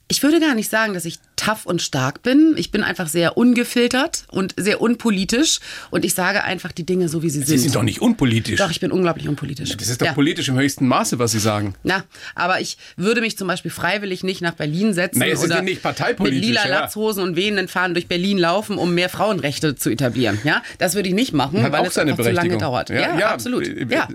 [0.10, 1.20] Ich würde gar nicht sagen, dass ich
[1.50, 2.54] tough und stark bin.
[2.58, 7.24] Ich bin einfach sehr ungefiltert und sehr unpolitisch und ich sage einfach die Dinge so,
[7.24, 7.60] wie sie, Sie sind.
[7.60, 8.58] sind doch nicht unpolitisch.
[8.60, 9.76] Doch, ich bin unglaublich unpolitisch.
[9.76, 10.14] das ist doch ja.
[10.14, 11.76] politisch im höchsten Maße, was Sie sagen.
[11.84, 12.04] Na,
[12.36, 15.82] aber ich würde mich zum Beispiel freiwillig nicht nach Berlin setzen ist oder ja nicht
[15.82, 16.82] parteipolitisch, mit lila ja.
[16.82, 20.40] Latzhosen und wehenden Fahnen durch Berlin laufen, um mehr Frauenrechte zu etablieren.
[20.44, 22.90] Ja, das würde ich nicht machen, Hat weil es seine zu lange dauert.
[22.90, 23.68] Ja, absolut.
[23.68, 24.08] äh, Ja.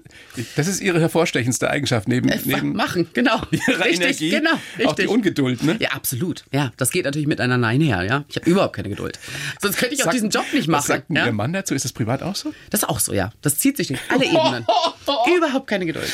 [0.56, 3.40] Das ist Ihre hervorstechendste Eigenschaft neben, Äh, neben machen, genau.
[3.50, 4.86] Ihrer richtig, Energie, genau, richtig.
[4.86, 5.62] auch die Ungeduld.
[5.62, 5.76] Ne?
[5.80, 6.44] Ja, absolut.
[6.52, 8.02] Ja, das geht natürlich miteinander einher.
[8.04, 9.18] Ja, ich habe überhaupt keine Geduld.
[9.60, 10.86] Sonst könnte ich auch Sagt- diesen Job nicht Was machen.
[10.86, 11.26] sagt denn ja?
[11.26, 11.74] Ihr Mann dazu?
[11.74, 12.52] Ist das privat auch so?
[12.70, 13.32] Das ist auch so, ja.
[13.42, 14.66] Das zieht sich durch alle Ebenen.
[15.36, 16.10] Überhaupt keine Geduld.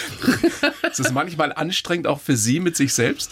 [0.90, 3.30] Ist es manchmal anstrengend auch für Sie mit sich selbst?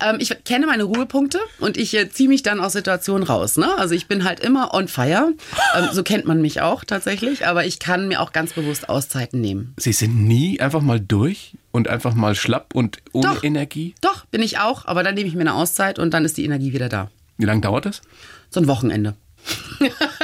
[0.00, 3.56] Ähm, ich kenne meine Ruhepunkte und ich äh, ziehe mich dann aus Situationen raus.
[3.56, 3.68] Ne?
[3.78, 5.32] Also ich bin halt immer on fire.
[5.76, 7.46] Ähm, so kennt man mich auch tatsächlich.
[7.46, 9.74] Aber ich kann mir auch ganz bewusst Auszeiten nehmen.
[9.78, 13.44] Sie sind nie einfach mal durch und einfach mal schlapp und ohne Doch.
[13.44, 13.94] Energie?
[14.00, 14.84] Doch, bin ich auch.
[14.86, 17.10] Aber dann nehme ich mir eine Auszeit und dann ist die Energie wieder da.
[17.38, 18.02] Wie lange dauert das?
[18.50, 19.14] So ein Wochenende.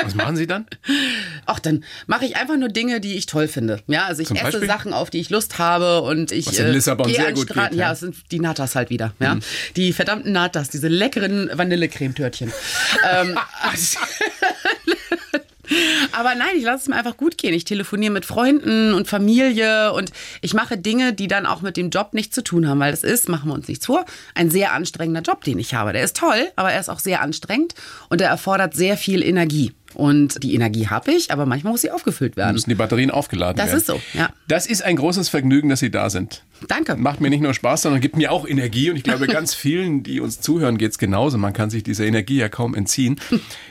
[0.03, 0.67] Was machen Sie dann?
[1.47, 3.81] Ach, dann mache ich einfach nur Dinge, die ich toll finde.
[3.87, 4.67] Ja, also ich Zum esse Beispiel?
[4.67, 7.57] Sachen, auf die ich Lust habe und ich Was in Lissabon gehe sehr gut geht,
[7.57, 7.87] ja, ja.
[7.89, 7.93] Mhm.
[7.93, 9.15] es sind die Natas halt wieder.
[9.21, 9.39] Ja,
[9.77, 12.53] die verdammten Natas, diese leckeren Vanillecremetörtchen.
[13.11, 13.39] ähm,
[16.13, 17.55] aber nein, ich lasse es mir einfach gut gehen.
[17.55, 21.91] Ich telefoniere mit Freunden und Familie und ich mache Dinge, die dann auch mit dem
[21.91, 24.05] Job nichts zu tun haben, weil das ist, machen wir uns nichts vor,
[24.35, 25.93] ein sehr anstrengender Job, den ich habe.
[25.93, 27.75] Der ist toll, aber er ist auch sehr anstrengend
[28.09, 29.73] und er erfordert sehr viel Energie.
[29.95, 32.53] Und die Energie habe ich, aber manchmal muss sie aufgefüllt werden.
[32.55, 33.79] Müssen die Batterien aufgeladen Das werden.
[33.79, 34.29] ist so, ja.
[34.49, 36.43] Das ist ein großes Vergnügen, dass Sie da sind.
[36.69, 36.97] Danke.
[36.97, 38.91] Macht mir nicht nur Spaß, sondern gibt mir auch Energie.
[38.91, 41.39] Und ich glaube, ganz vielen, die uns zuhören, geht's genauso.
[41.39, 43.21] Man kann sich dieser Energie ja kaum entziehen.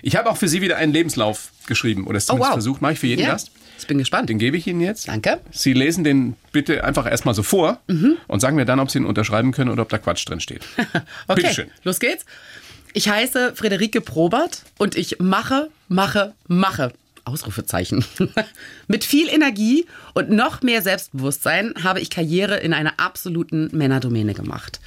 [0.02, 2.54] Ich habe auch für Sie wieder einen Lebenslauf geschrieben oder es Oh, zumindest wow.
[2.56, 2.82] versucht.
[2.82, 3.52] Mache ich für jeden Ja, Gast.
[3.80, 4.30] ich bin gespannt.
[4.30, 5.08] Den gebe ich Ihnen jetzt.
[5.08, 5.40] Danke.
[5.52, 7.80] Sie lesen den bitte einfach erstmal so vor
[8.28, 10.62] und sagen mir dann, ob Sie ihn unterschreiben können oder ob da Quatsch drin steht.
[11.28, 11.68] Okay, Bitteschön.
[11.84, 12.26] los geht's.
[12.96, 16.92] Ich heiße Friederike Probert und ich mache, mache, mache.
[17.26, 18.04] Ausrufezeichen.
[18.88, 24.82] Mit viel Energie und noch mehr Selbstbewusstsein habe ich Karriere in einer absoluten Männerdomäne gemacht.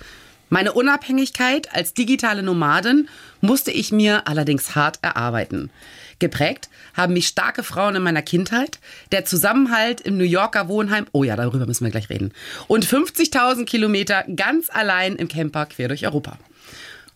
[0.50, 3.08] Meine Unabhängigkeit als digitale Nomadin
[3.40, 5.70] musste ich mir allerdings hart erarbeiten.
[6.18, 8.78] Geprägt haben mich starke Frauen in meiner Kindheit,
[9.12, 12.32] der Zusammenhalt im New Yorker Wohnheim, oh ja, darüber müssen wir gleich reden,
[12.68, 16.38] und 50.000 Kilometer ganz allein im Camper quer durch Europa.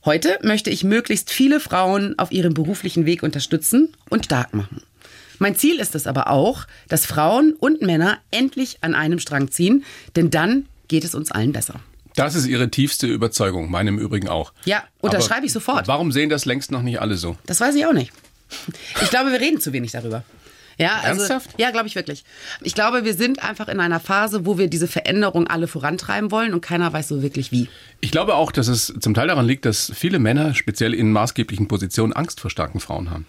[0.04, 4.82] Heute möchte ich möglichst viele Frauen auf ihrem beruflichen Weg unterstützen und stark machen.
[5.38, 9.84] Mein Ziel ist es aber auch, dass Frauen und Männer endlich an einem Strang ziehen,
[10.16, 11.80] denn dann geht es uns allen besser.
[12.14, 14.54] Das ist Ihre tiefste Überzeugung, meinem Übrigen auch.
[14.64, 15.86] Ja, unterschreibe ich sofort.
[15.86, 17.36] Warum sehen das längst noch nicht alle so?
[17.44, 18.10] Das weiß ich auch nicht.
[19.02, 20.24] Ich glaube, wir reden zu wenig darüber.
[20.80, 21.50] Ja, also, Ernsthaft?
[21.58, 22.24] Ja, glaube ich wirklich.
[22.62, 26.54] Ich glaube, wir sind einfach in einer Phase, wo wir diese Veränderung alle vorantreiben wollen
[26.54, 27.68] und keiner weiß so wirklich wie.
[28.00, 31.68] Ich glaube auch, dass es zum Teil daran liegt, dass viele Männer, speziell in maßgeblichen
[31.68, 33.26] Positionen, Angst vor starken Frauen haben.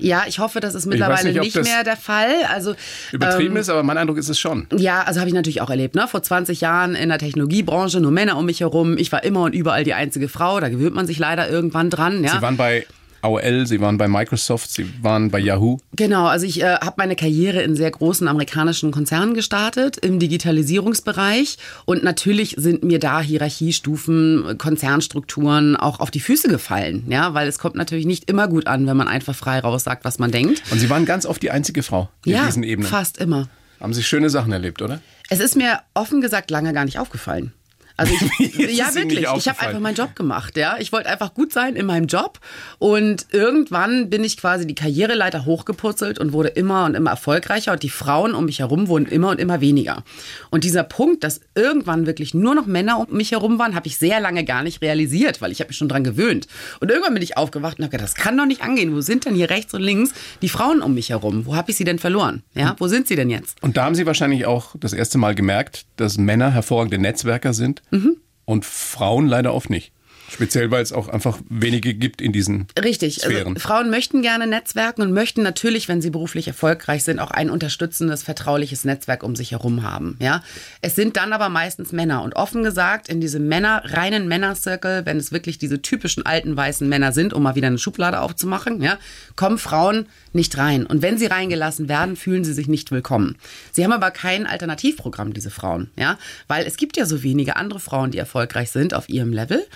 [0.00, 2.32] Ja, ich hoffe, das ist mittlerweile nicht, nicht mehr der Fall.
[2.48, 2.74] Also
[3.12, 4.66] Übertrieben ähm, ist, aber mein Eindruck ist es schon.
[4.74, 5.94] Ja, also habe ich natürlich auch erlebt.
[5.94, 6.08] Ne?
[6.08, 8.96] Vor 20 Jahren in der Technologiebranche, nur Männer um mich herum.
[8.96, 10.58] Ich war immer und überall die einzige Frau.
[10.58, 12.24] Da gewöhnt man sich leider irgendwann dran.
[12.24, 12.32] Ja?
[12.32, 12.86] Sie waren bei
[13.22, 15.78] AOL, Sie waren bei Microsoft, Sie waren bei Yahoo.
[15.94, 21.58] Genau, also ich äh, habe meine Karriere in sehr großen amerikanischen Konzernen gestartet, im Digitalisierungsbereich.
[21.84, 27.04] Und natürlich sind mir da Hierarchiestufen, Konzernstrukturen auch auf die Füße gefallen.
[27.08, 30.04] Ja, weil es kommt natürlich nicht immer gut an, wenn man einfach frei raus sagt,
[30.04, 30.62] was man denkt.
[30.70, 32.88] Und Sie waren ganz oft die einzige Frau in ja, diesen Ebenen.
[32.88, 33.48] fast immer.
[33.80, 35.00] Haben Sie schöne Sachen erlebt, oder?
[35.30, 37.52] Es ist mir offen gesagt lange gar nicht aufgefallen.
[38.00, 40.76] Also ich, ja wirklich, ich habe einfach meinen Job gemacht, ja.
[40.78, 42.38] Ich wollte einfach gut sein in meinem Job
[42.78, 47.82] und irgendwann bin ich quasi die Karriereleiter hochgepurzelt und wurde immer und immer erfolgreicher und
[47.82, 50.02] die Frauen um mich herum wurden immer und immer weniger.
[50.48, 53.98] Und dieser Punkt, dass irgendwann wirklich nur noch Männer um mich herum waren, habe ich
[53.98, 56.46] sehr lange gar nicht realisiert, weil ich habe mich schon dran gewöhnt.
[56.80, 58.94] Und irgendwann bin ich aufgewacht und habe gedacht, das kann doch nicht angehen.
[58.94, 61.44] Wo sind denn hier rechts und links die Frauen um mich herum?
[61.44, 62.44] Wo habe ich sie denn verloren?
[62.54, 63.62] Ja, wo sind sie denn jetzt?
[63.62, 67.82] Und da haben Sie wahrscheinlich auch das erste Mal gemerkt, dass Männer hervorragende Netzwerker sind
[67.90, 68.16] Mhm.
[68.44, 69.92] und Frauen leider oft nicht.
[70.32, 73.24] Speziell, weil es auch einfach wenige gibt in diesen Richtig.
[73.24, 73.56] Also Sphären.
[73.56, 78.22] Frauen möchten gerne netzwerken und möchten natürlich, wenn sie beruflich erfolgreich sind, auch ein unterstützendes,
[78.22, 80.16] vertrauliches Netzwerk um sich herum haben.
[80.20, 80.42] Ja,
[80.82, 85.16] es sind dann aber meistens Männer und offen gesagt in diese Männer reinen Männerzirkel, wenn
[85.16, 88.98] es wirklich diese typischen alten weißen Männer sind, um mal wieder eine Schublade aufzumachen, ja,
[89.34, 90.86] kommen Frauen nicht rein.
[90.86, 93.36] Und wenn sie reingelassen werden, fühlen sie sich nicht willkommen.
[93.72, 97.80] Sie haben aber kein Alternativprogramm, diese Frauen, ja, weil es gibt ja so wenige andere
[97.80, 99.66] Frauen, die erfolgreich sind auf ihrem Level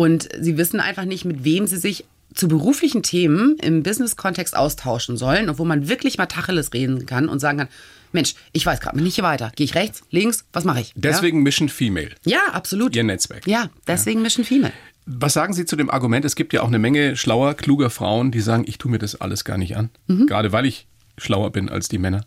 [0.00, 5.18] und sie wissen einfach nicht, mit wem sie sich zu beruflichen Themen im Business-Kontext austauschen
[5.18, 7.68] sollen und wo man wirklich mal Tacheles reden kann und sagen kann,
[8.12, 9.52] Mensch, ich weiß gerade nicht weiter.
[9.56, 10.94] Gehe ich rechts, links, was mache ich?
[10.96, 12.12] Deswegen Mission Female.
[12.24, 12.38] Ja?
[12.38, 12.96] ja, absolut.
[12.96, 13.46] Ihr Netzwerk.
[13.46, 14.72] Ja, deswegen Mission Female.
[15.04, 16.24] Was sagen Sie zu dem Argument?
[16.24, 19.20] Es gibt ja auch eine Menge schlauer, kluger Frauen, die sagen, ich tue mir das
[19.20, 19.90] alles gar nicht an.
[20.06, 20.26] Mhm.
[20.26, 20.86] Gerade weil ich
[21.20, 22.24] schlauer bin als die Männer.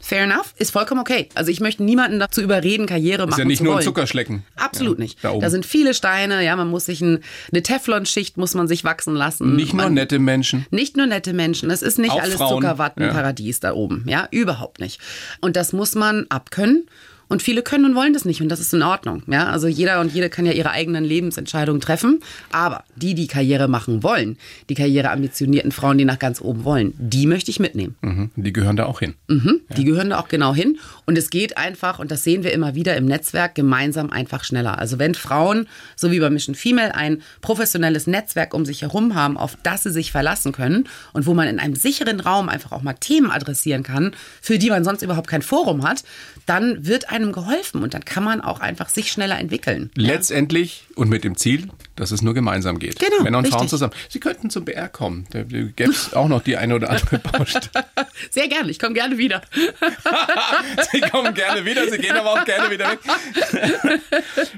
[0.00, 1.28] Fair enough, ist vollkommen okay.
[1.34, 3.84] Also ich möchte niemanden dazu überreden, Karriere machen Ist ja nicht zu nur ein wollen.
[3.84, 4.44] Zuckerschlecken.
[4.56, 5.18] Absolut Ja, nicht.
[5.24, 5.50] Da, Da, oben.
[5.50, 9.56] sind viele Steine, ja, man muss sich ein, eine Teflonschicht muss man sich wachsen lassen.
[9.56, 10.66] nicht nur man, nette Menschen.
[10.70, 15.00] Nicht nur nette Menschen, es ist nicht Auch alles Zuckerwattenparadies da oben, ja, überhaupt nicht.
[15.40, 16.86] Und das muss man abkönnen.
[17.28, 19.22] Und viele können und wollen das nicht und das ist in Ordnung.
[19.26, 19.46] Ja?
[19.46, 22.20] Also jeder und jede kann ja ihre eigenen Lebensentscheidungen treffen.
[22.52, 24.36] Aber die, die Karriere machen wollen,
[24.68, 27.96] die Karriere ambitionierten Frauen, die nach ganz oben wollen, die möchte ich mitnehmen.
[28.02, 28.30] Mhm.
[28.36, 29.14] Die gehören da auch hin.
[29.28, 30.78] Mhm, Die gehören da auch genau hin.
[31.06, 34.78] Und es geht einfach, und das sehen wir immer wieder im Netzwerk, gemeinsam einfach schneller.
[34.78, 39.36] Also wenn Frauen, so wie bei Mission Female, ein professionelles Netzwerk um sich herum haben,
[39.36, 42.82] auf das sie sich verlassen können und wo man in einem sicheren Raum einfach auch
[42.82, 46.04] mal Themen adressieren kann, für die man sonst überhaupt kein Forum hat,
[46.46, 49.90] dann wird einem geholfen und dann kann man auch einfach sich schneller entwickeln.
[49.94, 52.98] Letztendlich und mit dem Ziel, dass es nur gemeinsam geht.
[52.98, 53.70] Genau, Männer und Frauen richtig.
[53.70, 53.92] zusammen.
[54.08, 55.26] Sie könnten zum BR kommen.
[55.30, 57.84] Da gäbe es auch noch die eine oder andere Baustelle.
[58.30, 59.42] Sehr gerne, ich komme gerne wieder.
[60.92, 62.98] Sie kommen gerne wieder, Sie gehen aber auch gerne wieder weg.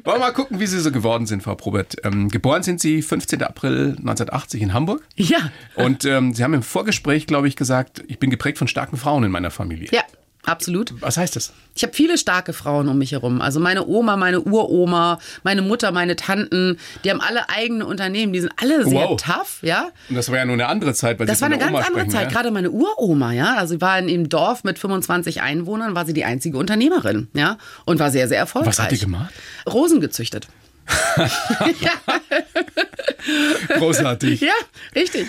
[0.05, 1.97] Wollen wir mal gucken, wie Sie so geworden sind, Frau Probert.
[2.05, 3.43] Ähm, geboren sind Sie 15.
[3.43, 5.03] April 1980 in Hamburg.
[5.17, 5.51] Ja.
[5.75, 9.25] Und ähm, Sie haben im Vorgespräch, glaube ich, gesagt, ich bin geprägt von starken Frauen
[9.25, 9.89] in meiner Familie.
[9.93, 10.03] Ja,
[10.47, 10.95] absolut.
[11.03, 11.53] Was heißt das?
[11.75, 13.41] Ich habe viele starke Frauen um mich herum.
[13.43, 18.33] Also meine Oma, meine Uroma, meine Mutter, meine Tanten, die haben alle eigene Unternehmen.
[18.33, 19.21] Die sind alle sehr Wow.
[19.23, 19.91] tough, ja.
[20.09, 21.93] Und das war ja nur eine andere Zeit, weil Das war eine ganz Oma andere
[22.01, 22.23] sprechen, Zeit.
[22.25, 22.29] Ja?
[22.31, 23.57] Gerade meine Uroma, ja.
[23.57, 27.59] Also sie war in einem Dorf mit 25 Einwohnern, war sie die einzige Unternehmerin, ja.
[27.85, 28.79] Und war sehr, sehr erfolgreich.
[28.79, 29.35] Was hat die gemacht?
[29.69, 30.49] Rosen gezüchtet.
[33.79, 34.41] Großartig.
[34.41, 34.53] Ja,
[34.95, 35.27] richtig.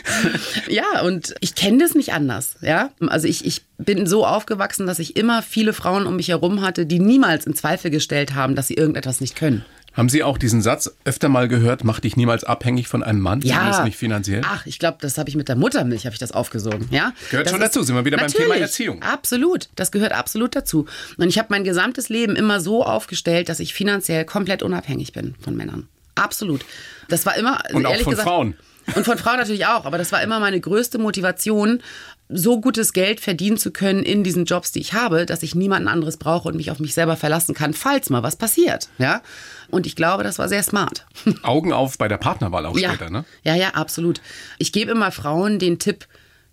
[0.67, 2.55] Ja, und ich kenne das nicht anders.
[2.61, 6.61] Ja, also ich, ich bin so aufgewachsen, dass ich immer viele Frauen um mich herum
[6.61, 9.65] hatte, die niemals in Zweifel gestellt haben, dass sie irgendetwas nicht können.
[9.97, 13.41] Haben Sie auch diesen Satz öfter mal gehört, mach dich niemals abhängig von einem Mann,
[13.41, 14.43] zumindest nicht finanziell?
[14.45, 16.87] Ach, ich glaube, das habe ich mit der Muttermilch, habe ich das aufgesogen.
[16.91, 17.13] Ja?
[17.31, 19.01] Gehört das schon dazu, sind wir wieder beim Thema Erziehung.
[19.01, 20.85] Absolut, das gehört absolut dazu.
[21.17, 25.33] Und ich habe mein gesamtes Leben immer so aufgestellt, dass ich finanziell komplett unabhängig bin
[25.41, 25.87] von Männern.
[26.13, 26.63] Absolut.
[27.09, 28.55] Das war immer, also Und auch von gesagt, Frauen.
[28.95, 31.81] Und von Frauen natürlich auch, aber das war immer meine größte Motivation,
[32.29, 35.87] so gutes Geld verdienen zu können in diesen Jobs, die ich habe, dass ich niemanden
[35.87, 38.89] anderes brauche und mich auf mich selber verlassen kann, falls mal was passiert.
[38.97, 39.21] Ja?
[39.69, 41.05] Und ich glaube, das war sehr smart.
[41.43, 43.23] Augen auf bei der Partnerwahl auch Ja, später, ne?
[43.43, 44.21] ja, ja, absolut.
[44.57, 46.05] Ich gebe immer Frauen den Tipp,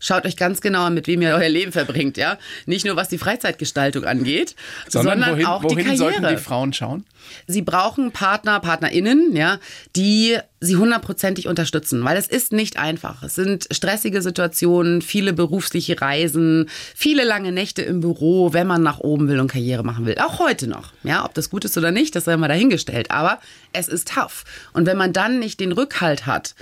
[0.05, 2.39] schaut euch ganz genau an, mit wem ihr euer Leben verbringt, ja.
[2.67, 4.55] Nicht nur was die Freizeitgestaltung angeht,
[4.89, 5.97] sondern, Sondern, wohin, auch wohin die Karriere.
[5.97, 7.05] sollten die Frauen schauen?
[7.47, 9.59] Sie brauchen Partner, PartnerInnen, ja,
[9.97, 13.23] die sie hundertprozentig unterstützen, weil es ist nicht einfach.
[13.23, 18.99] Es sind stressige Situationen, viele berufliche Reisen, viele lange Nächte im Büro, wenn man nach
[18.99, 20.17] oben will und Karriere machen will.
[20.19, 20.93] Auch heute noch.
[21.03, 23.11] Ja, ob das gut ist oder nicht, das sei mal dahingestellt.
[23.11, 23.41] Aber
[23.73, 24.45] es ist tough.
[24.75, 26.55] Und wenn man dann nicht den Rückhalt hat,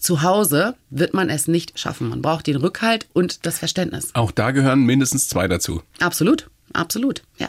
[0.00, 2.08] zu Hause wird man es nicht schaffen.
[2.08, 4.14] Man braucht den Rückhalt und das Verständnis.
[4.14, 5.82] Auch da gehören mindestens zwei dazu.
[6.00, 7.48] Absolut, absolut, ja.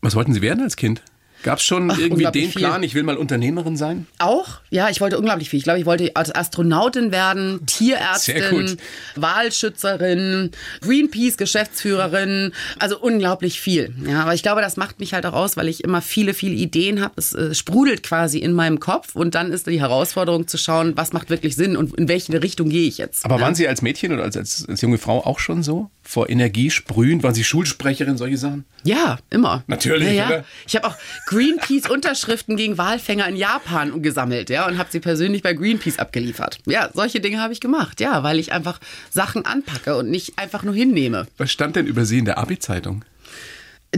[0.00, 1.02] Was wollten Sie werden als Kind?
[1.46, 2.60] Gab es schon irgendwie den viel.
[2.60, 4.08] Plan, ich will mal Unternehmerin sein?
[4.18, 5.58] Auch, ja, ich wollte unglaublich viel.
[5.58, 8.76] Ich glaube, ich wollte als Astronautin werden, Tierärztin.
[9.14, 13.94] Wahlschützerin, Greenpeace-Geschäftsführerin, also unglaublich viel.
[14.08, 16.54] Ja, aber ich glaube, das macht mich halt auch aus, weil ich immer viele, viele
[16.54, 17.14] Ideen habe.
[17.16, 21.12] Es äh, sprudelt quasi in meinem Kopf und dann ist die Herausforderung zu schauen, was
[21.12, 23.24] macht wirklich Sinn und in welche Richtung gehe ich jetzt.
[23.24, 23.42] Aber ja.
[23.42, 25.92] waren Sie als Mädchen oder als, als, als junge Frau auch schon so?
[26.08, 27.24] Vor Energie sprühend?
[27.24, 28.64] Waren Sie Schulsprecherin, solche Sachen?
[28.84, 29.64] Ja, immer.
[29.66, 30.44] Natürlich, ja, ja.
[30.66, 30.94] Ich habe auch
[31.26, 36.60] Greenpeace-Unterschriften gegen Walfänger in Japan gesammelt, ja, und habe sie persönlich bei Greenpeace abgeliefert.
[36.66, 38.78] Ja, solche Dinge habe ich gemacht, ja, weil ich einfach
[39.10, 41.26] Sachen anpacke und nicht einfach nur hinnehme.
[41.38, 43.04] Was stand denn über Sie in der Abi-Zeitung?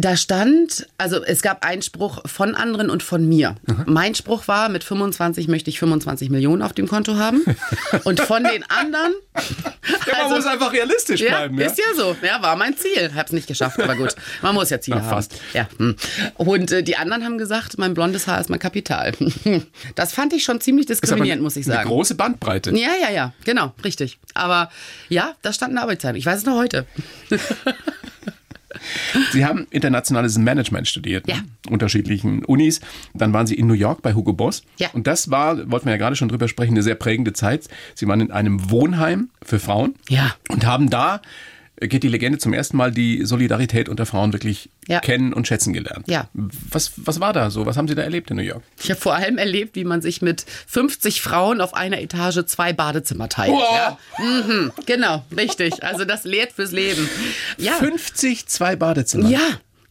[0.00, 3.56] Da stand, also es gab einen Spruch von anderen und von mir.
[3.86, 7.42] Mein Spruch war, mit 25 möchte ich 25 Millionen auf dem Konto haben.
[8.04, 9.12] Und von den anderen.
[9.34, 9.42] Ja,
[10.12, 11.58] man also- muss einfach realistisch ja, bleiben.
[11.58, 11.66] Ja?
[11.66, 12.16] ist ja so.
[12.22, 13.10] Ja, war mein Ziel.
[13.14, 14.14] Hab's nicht geschafft, aber gut.
[14.42, 15.10] Man muss ja Ziele Na, haben.
[15.10, 15.34] fast.
[15.52, 15.68] Ja.
[15.78, 15.96] hm.
[16.36, 19.12] Und äh, die anderen haben gesagt, mein blondes Haar ist mein Kapital.
[19.94, 21.88] Das fand ich schon ziemlich diskriminierend, muss ich Eine sagen.
[21.88, 22.70] große Bandbreite.
[22.76, 24.18] Ja, ja, ja, genau, richtig.
[24.34, 24.70] Aber
[25.08, 26.14] ja, da stand eine Arbeitszeit.
[26.16, 26.86] Ich weiß es noch heute.
[29.32, 31.36] Sie haben internationales Management studiert, Ja.
[31.36, 31.42] ne?
[31.70, 32.80] unterschiedlichen Unis.
[33.14, 34.62] Dann waren Sie in New York bei Hugo Boss.
[34.78, 34.88] Ja.
[34.92, 37.68] Und das war, wollten wir ja gerade schon drüber sprechen, eine sehr prägende Zeit.
[37.94, 40.34] Sie waren in einem Wohnheim für Frauen Ja.
[40.50, 41.20] und haben da,
[41.80, 45.00] geht die Legende zum ersten Mal, die Solidarität unter Frauen wirklich Ja.
[45.00, 46.08] kennen und schätzen gelernt.
[46.08, 46.28] Ja.
[46.34, 47.66] Was, was war da so?
[47.66, 48.62] Was haben Sie da erlebt in New York?
[48.82, 52.72] Ich habe vor allem erlebt, wie man sich mit 50 Frauen auf einer Etage zwei
[52.72, 53.52] Badezimmer teilt.
[53.52, 53.98] Wow.
[54.18, 54.24] Ja.
[54.24, 55.82] Mhm, genau, richtig.
[55.84, 57.08] Also das lehrt fürs Leben.
[57.58, 57.72] Ja.
[57.74, 59.28] 50, zwei Badezimmer.
[59.28, 59.40] Ja,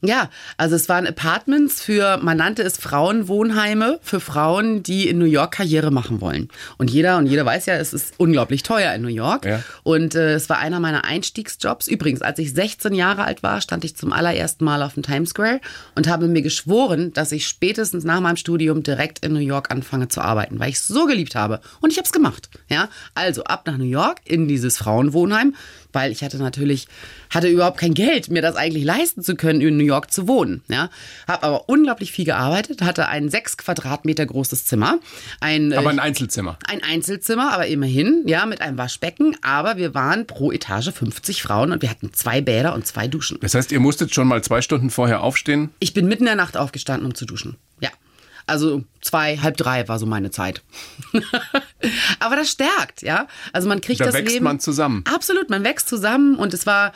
[0.01, 5.25] ja, also es waren Apartments für, man nannte es Frauenwohnheime für Frauen, die in New
[5.25, 6.49] York Karriere machen wollen.
[6.77, 9.45] Und jeder und jeder weiß ja, es ist unglaublich teuer in New York.
[9.45, 9.63] Ja.
[9.81, 11.87] Und äh, es war einer meiner Einstiegsjobs.
[11.87, 15.31] Übrigens, als ich 16 Jahre alt war, stand ich zum allerersten Mal auf dem Times
[15.31, 15.61] Square
[15.95, 20.09] und habe mir geschworen, dass ich spätestens nach meinem Studium direkt in New York anfange
[20.09, 21.59] zu arbeiten, weil ich es so geliebt habe.
[21.81, 22.51] Und ich habe es gemacht.
[22.69, 25.55] Ja, also ab nach New York in dieses Frauenwohnheim,
[25.97, 26.87] weil ich hatte natürlich
[27.31, 30.61] hatte überhaupt kein Geld, mir das eigentlich leisten zu können, in New York zu wohnen.
[30.67, 30.91] Ja,
[31.27, 34.99] habe aber unglaublich viel gearbeitet, hatte ein sechs Quadratmeter großes Zimmer,
[35.39, 36.59] ein Aber äh, ein Einzelzimmer.
[36.67, 39.35] ein Einzelzimmer, aber immerhin, ja, mit einem Waschbecken.
[39.41, 43.39] Aber wir waren pro Etage 50 Frauen und wir hatten zwei Bäder und zwei Duschen.
[43.41, 45.71] Das heißt, ihr musstet schon mal zwei Stunden vorher aufstehen.
[45.79, 47.57] Ich bin mitten in der Nacht aufgestanden, um zu duschen.
[47.79, 47.89] Ja.
[48.47, 50.63] Also zwei, halb drei war so meine Zeit.
[52.19, 53.27] aber das stärkt, ja.
[53.53, 54.45] Also man kriegt Da das wächst Leben.
[54.45, 55.03] man zusammen.
[55.13, 56.93] Absolut, man wächst zusammen und es war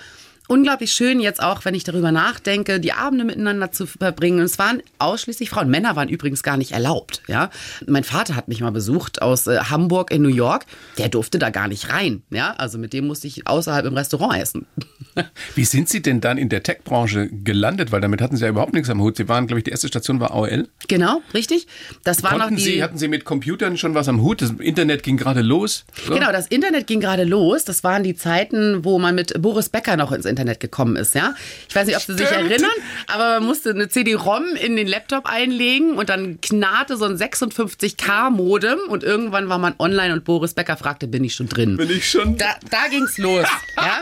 [0.48, 4.40] unglaublich schön jetzt auch, wenn ich darüber nachdenke, die Abende miteinander zu verbringen.
[4.40, 5.70] Und es waren ausschließlich Frauen.
[5.70, 7.22] Männer waren übrigens gar nicht erlaubt.
[7.28, 7.50] Ja,
[7.88, 10.66] mein Vater hat mich mal besucht aus äh, Hamburg in New York.
[10.98, 12.24] Der durfte da gar nicht rein.
[12.32, 14.68] Ja, also mit dem musste ich außerhalb im Restaurant essen.
[15.56, 17.91] Wie sind Sie denn dann in der Tech-Branche gelandet?
[17.91, 19.17] Weil damit hatten Sie ja überhaupt nichts am Hut.
[19.17, 20.67] Sie waren, glaube ich, die erste Station war AOL.
[20.88, 21.67] Genau, richtig.
[22.04, 22.63] Das war Konnten noch die.
[22.63, 24.41] Sie, hatten Sie mit Computern schon was am Hut?
[24.41, 25.86] Das Internet ging gerade los.
[26.06, 26.13] So?
[26.13, 27.65] Genau, das Internet ging gerade los.
[27.65, 31.15] Das waren die Zeiten, wo man mit Boris Becker noch ins Internet gekommen ist.
[31.15, 31.36] Ja,
[31.67, 32.52] ich weiß nicht, ob Sie sich Stimmt.
[32.52, 32.71] erinnern,
[33.08, 38.80] aber man musste eine CD-ROM in den Laptop einlegen und dann knarrte so ein 56K-Modem
[38.88, 41.78] und irgendwann war man online und Boris Becker fragte, bin ich schon drin?
[41.78, 42.38] Bin ich schon.
[42.38, 43.45] Da, da ging's los.
[43.78, 44.02] ja?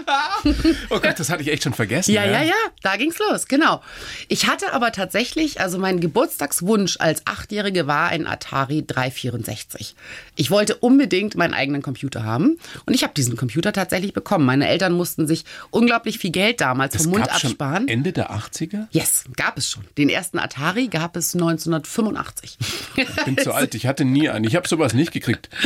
[1.00, 2.12] Oh Gott, das hatte ich echt schon vergessen.
[2.14, 3.82] Ja, ja, ja, da ging's los, genau.
[4.28, 9.96] Ich hatte aber tatsächlich, also mein Geburtstagswunsch als Achtjährige war ein Atari 364.
[10.36, 14.46] Ich wollte unbedingt meinen eigenen Computer haben und ich habe diesen Computer tatsächlich bekommen.
[14.46, 17.88] Meine Eltern mussten sich unglaublich viel Geld damals Das vom Mund gab's schon absparen.
[17.88, 18.88] Ende der 80er?
[18.92, 19.84] Yes, gab es schon.
[19.98, 22.58] Den ersten Atari gab es 1985.
[22.96, 24.46] Ich bin zu alt, ich hatte nie einen.
[24.46, 25.50] Ich habe sowas nicht gekriegt.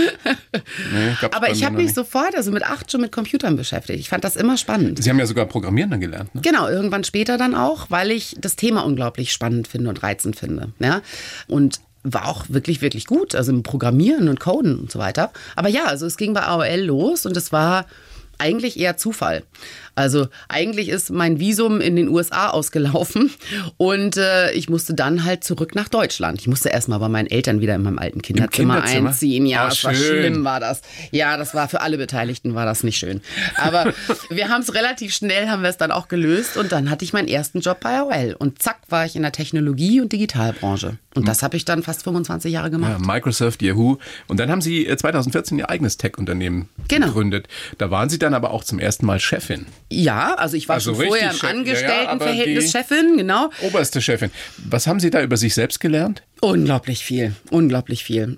[0.93, 1.95] Nee, Aber ich habe mich nicht.
[1.95, 3.99] sofort, also mit acht schon mit Computern beschäftigt.
[3.99, 5.01] Ich fand das immer spannend.
[5.03, 6.41] Sie haben ja sogar Programmieren dann gelernt, ne?
[6.41, 10.71] Genau, irgendwann später dann auch, weil ich das Thema unglaublich spannend finde und reizend finde.
[10.79, 11.01] Ja?
[11.47, 15.31] Und war auch wirklich, wirklich gut, also im Programmieren und Coden und so weiter.
[15.55, 17.85] Aber ja, also es ging bei AOL los und es war
[18.37, 19.43] eigentlich eher Zufall.
[19.95, 23.31] Also eigentlich ist mein Visum in den USA ausgelaufen
[23.77, 26.41] und äh, ich musste dann halt zurück nach Deutschland.
[26.41, 29.09] Ich musste erstmal bei meinen Eltern wieder in meinem alten Kinderzimmer, Kinderzimmer?
[29.09, 29.45] einziehen.
[29.45, 30.81] Ja, Oh, das war schlimm, war das.
[31.11, 33.21] Ja, das war für alle Beteiligten war das nicht schön.
[33.57, 33.93] Aber
[34.29, 37.13] wir haben es relativ schnell, haben wir es dann auch gelöst und dann hatte ich
[37.13, 40.97] meinen ersten Job bei AOL und zack war ich in der Technologie- und Digitalbranche.
[41.15, 42.97] Und das habe ich dann fast 25 Jahre gemacht.
[42.99, 43.97] Ja, Microsoft, Yahoo.
[44.27, 47.07] Und dann haben Sie äh, 2014 Ihr eigenes Tech-Unternehmen Genau.
[47.07, 47.47] gegründet.
[47.77, 49.67] Da waren Sie dann aber auch zum ersten Mal Chefin.
[49.89, 53.49] Ja, also ich war Also schon vorher im ja, ja, Angestelltenverhältnis aber Chefin, genau.
[53.61, 54.31] Oberste Chefin.
[54.57, 56.23] Was haben Sie da über sich selbst gelernt?
[56.41, 58.37] Unglaublich viel, unglaublich viel.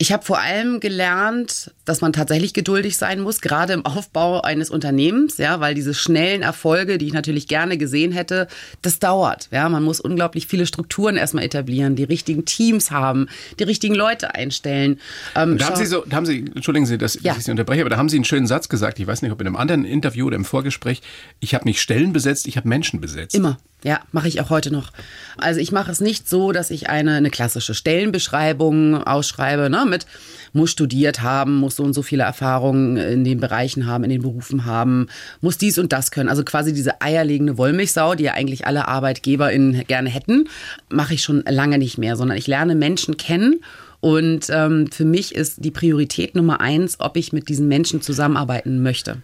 [0.00, 4.70] Ich habe vor allem gelernt, dass man tatsächlich geduldig sein muss, gerade im Aufbau eines
[4.70, 8.46] Unternehmens, ja, weil diese schnellen Erfolge, die ich natürlich gerne gesehen hätte,
[8.80, 9.48] das dauert.
[9.50, 13.26] Ja, man muss unglaublich viele Strukturen erstmal etablieren, die richtigen Teams haben,
[13.58, 15.00] die richtigen Leute einstellen.
[15.34, 17.34] Ähm, Da haben Sie so, da haben Sie, entschuldigen Sie, dass Ja.
[17.36, 19.00] ich Sie unterbreche, aber da haben Sie einen schönen Satz gesagt.
[19.00, 21.02] Ich weiß nicht, ob in einem anderen Interview oder im Vorgespräch.
[21.40, 23.34] Ich habe nicht Stellen besetzt, ich habe Menschen besetzt.
[23.34, 23.58] Immer.
[23.84, 24.90] Ja, mache ich auch heute noch.
[25.36, 30.06] Also ich mache es nicht so, dass ich eine, eine klassische Stellenbeschreibung ausschreibe, ne, mit
[30.52, 34.22] muss studiert haben, muss so und so viele Erfahrungen in den Bereichen haben, in den
[34.22, 35.06] Berufen haben,
[35.40, 36.28] muss dies und das können.
[36.28, 40.48] Also quasi diese eierlegende Wollmilchsau, die ja eigentlich alle ArbeitgeberInnen gerne hätten,
[40.88, 43.60] mache ich schon lange nicht mehr, sondern ich lerne Menschen kennen
[44.00, 48.82] und ähm, für mich ist die Priorität Nummer eins, ob ich mit diesen Menschen zusammenarbeiten
[48.82, 49.18] möchte.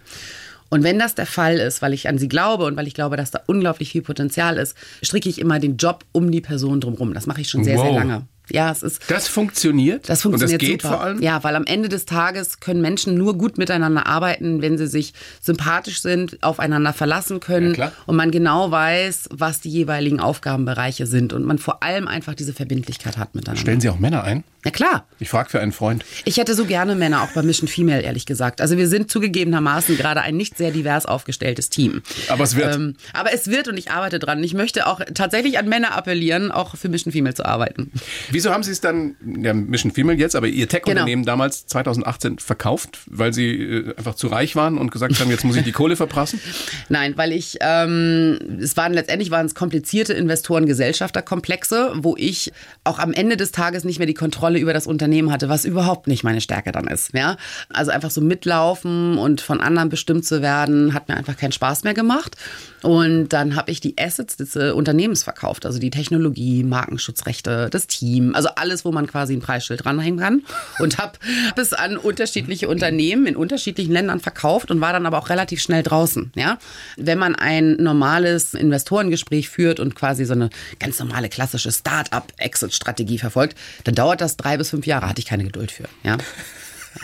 [0.69, 3.17] Und wenn das der Fall ist, weil ich an sie glaube und weil ich glaube,
[3.17, 7.13] dass da unglaublich viel Potenzial ist, stricke ich immer den Job um die Person drumherum.
[7.13, 7.83] Das mache ich schon sehr, Wow.
[7.85, 8.27] sehr lange.
[8.51, 9.01] Ja, es ist.
[9.09, 10.09] Das funktioniert.
[10.09, 10.95] Das funktioniert Und das geht super.
[10.95, 11.21] vor allem.
[11.21, 15.13] Ja, weil am Ende des Tages können Menschen nur gut miteinander arbeiten, wenn sie sich
[15.41, 21.33] sympathisch sind, aufeinander verlassen können Ja, und man genau weiß, was die jeweiligen Aufgabenbereiche sind
[21.33, 23.61] und man vor allem einfach diese Verbindlichkeit hat miteinander.
[23.61, 24.43] Stellen Sie auch Männer ein?
[24.63, 25.05] Na klar.
[25.19, 26.03] Ich frage für einen Freund.
[26.25, 28.61] Ich hätte so gerne Männer auch bei Mission Female, ehrlich gesagt.
[28.61, 32.01] Also wir sind zugegebenermaßen gerade ein nicht sehr divers aufgestelltes Team.
[32.29, 32.75] Aber es wird.
[32.75, 34.43] Ähm, aber es wird und ich arbeite dran.
[34.43, 37.91] Ich möchte auch tatsächlich an Männer appellieren, auch für Mission Female zu arbeiten.
[38.35, 41.31] Wieso haben Sie es dann, ja, Mission Female jetzt, aber Ihr Tech-Unternehmen Genau.
[41.33, 45.55] damals 2018 verkauft, weil Sie äh, einfach zu reich waren und gesagt haben, jetzt muss
[45.55, 46.41] ich die Kohle verprassen?
[46.89, 52.51] Nein, weil ich, ähm, es waren letztendlich waren es komplizierte Investoren-Gesellschafterkomplexe, wo ich
[52.83, 56.07] auch am Ende des Tages nicht mehr die Kontrolle über das Unternehmen hatte, was überhaupt
[56.07, 57.13] nicht meine Stärke dann ist.
[57.13, 57.37] Ja?
[57.69, 61.83] Also einfach so mitlaufen und von anderen bestimmt zu werden, hat mir einfach keinen Spaß
[61.83, 62.35] mehr gemacht.
[62.81, 67.87] Und dann habe ich die Assets des äh, Unternehmens verkauft, also die Technologie, Markenschutzrechte, das
[67.87, 70.43] Team, also alles, wo man quasi ein Preisschild dranhängen kann.
[70.79, 71.13] Und habe
[71.47, 75.61] hab es an unterschiedliche Unternehmen in unterschiedlichen Ländern verkauft und war dann aber auch relativ
[75.61, 76.31] schnell draußen.
[76.35, 76.57] Ja?
[76.97, 83.57] Wenn man ein normales Investorengespräch führt und quasi so eine ganz normale klassische Start-up-Exit-Strategie verfolgt,
[83.83, 85.85] dann dauert das drei bis fünf Jahre, hatte ich keine Geduld für.
[86.03, 86.17] Ja?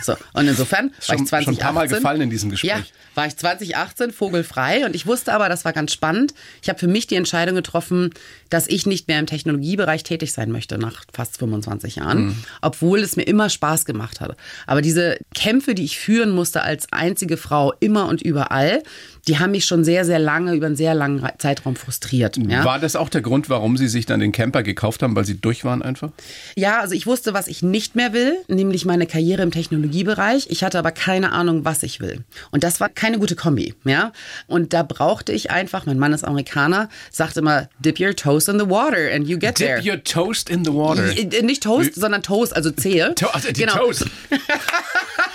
[0.00, 1.42] So, und insofern war Schon- ich 2018.
[1.44, 2.70] schon ein paar Mal gefallen in diesem Gespräch.
[2.70, 2.80] Ja,
[3.14, 6.32] war ich 2018 vogelfrei und ich wusste aber, das war ganz spannend.
[6.62, 8.10] Ich habe für mich die Entscheidung getroffen,
[8.48, 12.44] dass ich nicht mehr im Technologiebereich tätig sein möchte nach fast 25 Jahren, Mhm.
[12.62, 14.36] obwohl es mir immer Spaß gemacht hat.
[14.66, 18.82] Aber diese Kämpfe, die ich führen musste als einzige Frau immer und überall,
[19.28, 22.36] die haben mich schon sehr, sehr lange, über einen sehr langen Zeitraum frustriert.
[22.38, 22.64] Ja?
[22.64, 25.40] War das auch der Grund, warum Sie sich dann den Camper gekauft haben, weil Sie
[25.40, 26.10] durch waren einfach?
[26.56, 29.81] Ja, also ich wusste, was ich nicht mehr will, nämlich meine Karriere im Technologiebereich.
[30.48, 32.24] Ich hatte aber keine Ahnung, was ich will.
[32.50, 34.12] Und das war keine gute Kombi, ja.
[34.46, 38.58] Und da brauchte ich einfach, mein Mann ist Amerikaner, sagt immer, dip your toast in
[38.58, 39.80] the water and you get there.
[39.80, 41.04] Dip your toast in the water.
[41.16, 43.14] Äh, Nicht Toast, sondern Toast, also Zehe.
[43.16, 43.76] To also die Genau.
[43.76, 44.06] Toast.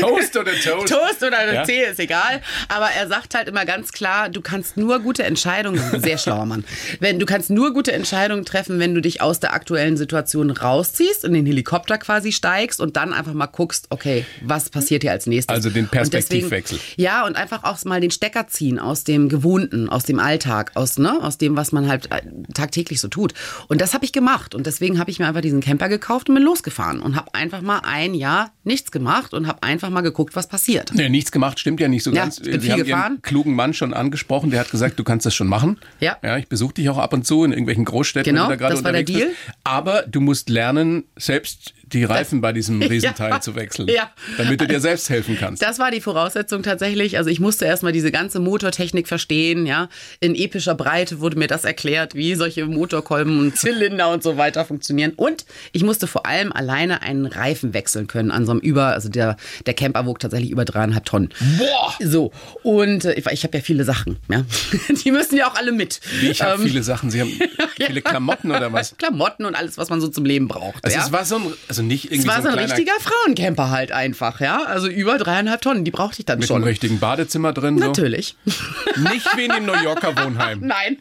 [0.00, 0.88] Toast oder Toast?
[0.88, 1.64] Toast oder eine Ja?
[1.64, 2.40] Zehe, ist egal.
[2.68, 6.64] Aber er sagt halt immer ganz klar, du kannst nur gute Entscheidungen, sehr schlauer Mann,
[7.00, 11.24] wenn, du kannst nur gute Entscheidungen treffen, wenn du dich aus der aktuellen Situation rausziehst,
[11.24, 15.26] in den Helikopter quasi steigst und dann einfach mal guckst, okay, was passiert hier als
[15.26, 15.54] nächstes?
[15.54, 16.78] Also den Und deswegen- Perspektivwechsel.
[16.96, 20.98] ja, und einfach auch mal den Stecker ziehen aus dem Gewohnten, aus dem Alltag, aus,
[20.98, 22.22] ne, aus dem, was man halt äh,
[22.54, 23.34] tagtäglich so tut.
[23.68, 24.54] Und das habe ich gemacht.
[24.54, 27.60] Und deswegen habe ich mir einfach diesen Camper gekauft und bin losgefahren und habe einfach
[27.60, 30.92] mal ein Jahr nichts gemacht und habe einfach mal geguckt, was passiert.
[30.94, 32.38] Nee, nichts gemacht, stimmt ja nicht so Ja, ganz.
[32.38, 33.12] ich bin Sie haben gefahren.
[33.14, 35.78] Ihren klugen Mann schon angesprochen, der hat gesagt, du kannst das schon machen.
[36.00, 36.16] Ja.
[36.22, 38.68] Ja, ich besuche dich auch ab und zu in irgendwelchen Großstädten, Genau, wenn du da
[38.68, 39.54] gerade das war der unterwegs bist.
[39.64, 43.40] Aber du musst lernen, selbst die Reifen bei diesem Riesenteil Ja.
[43.40, 44.10] zu wechseln, Ja.
[44.38, 45.62] damit du dir selbst helfen kannst.
[45.62, 47.16] Das war die Voraussetzung tatsächlich.
[47.18, 49.88] Also ich musste erstmal diese ganze Motortechnik verstehen, ja.
[50.20, 54.64] In epischer Breite wurde mir das erklärt, wie solche Motorkolben und Zylinder und so weiter
[54.64, 55.12] funktionieren.
[55.16, 59.08] Und ich musste vor allem alleine einen Reifen wechseln können an so einem über, also
[59.08, 61.30] der, der Camper wog tatsächlich über dreieinhalb Tonnen.
[61.58, 61.94] Boah!
[62.00, 62.32] So.
[62.62, 64.44] Und äh, ich, ich habe ja viele Sachen, ja.
[65.04, 66.00] Die müssen ja auch alle mit.
[66.22, 67.10] Ich habe Ähm, viele Sachen.
[67.10, 67.32] Sie haben
[67.76, 68.96] viele Klamotten oder was?
[68.96, 70.84] Klamotten und alles, was man so zum Leben braucht.
[70.84, 71.04] Also ja?
[71.04, 73.92] es war so ein, also nicht irgendwie Es war so ein kleiner richtiger Frauencamper halt
[73.92, 74.62] einfach, ja.
[74.64, 76.56] Also über dreieinhalb Tonnen, die brauchte ich dann mit schon.
[76.56, 77.78] einem richtigen Badezimmer drin.
[77.78, 77.86] So.
[77.86, 78.36] Natürlich.
[78.44, 80.60] Nicht wie in dem New Yorker Wohnheim.
[80.62, 80.98] Nein.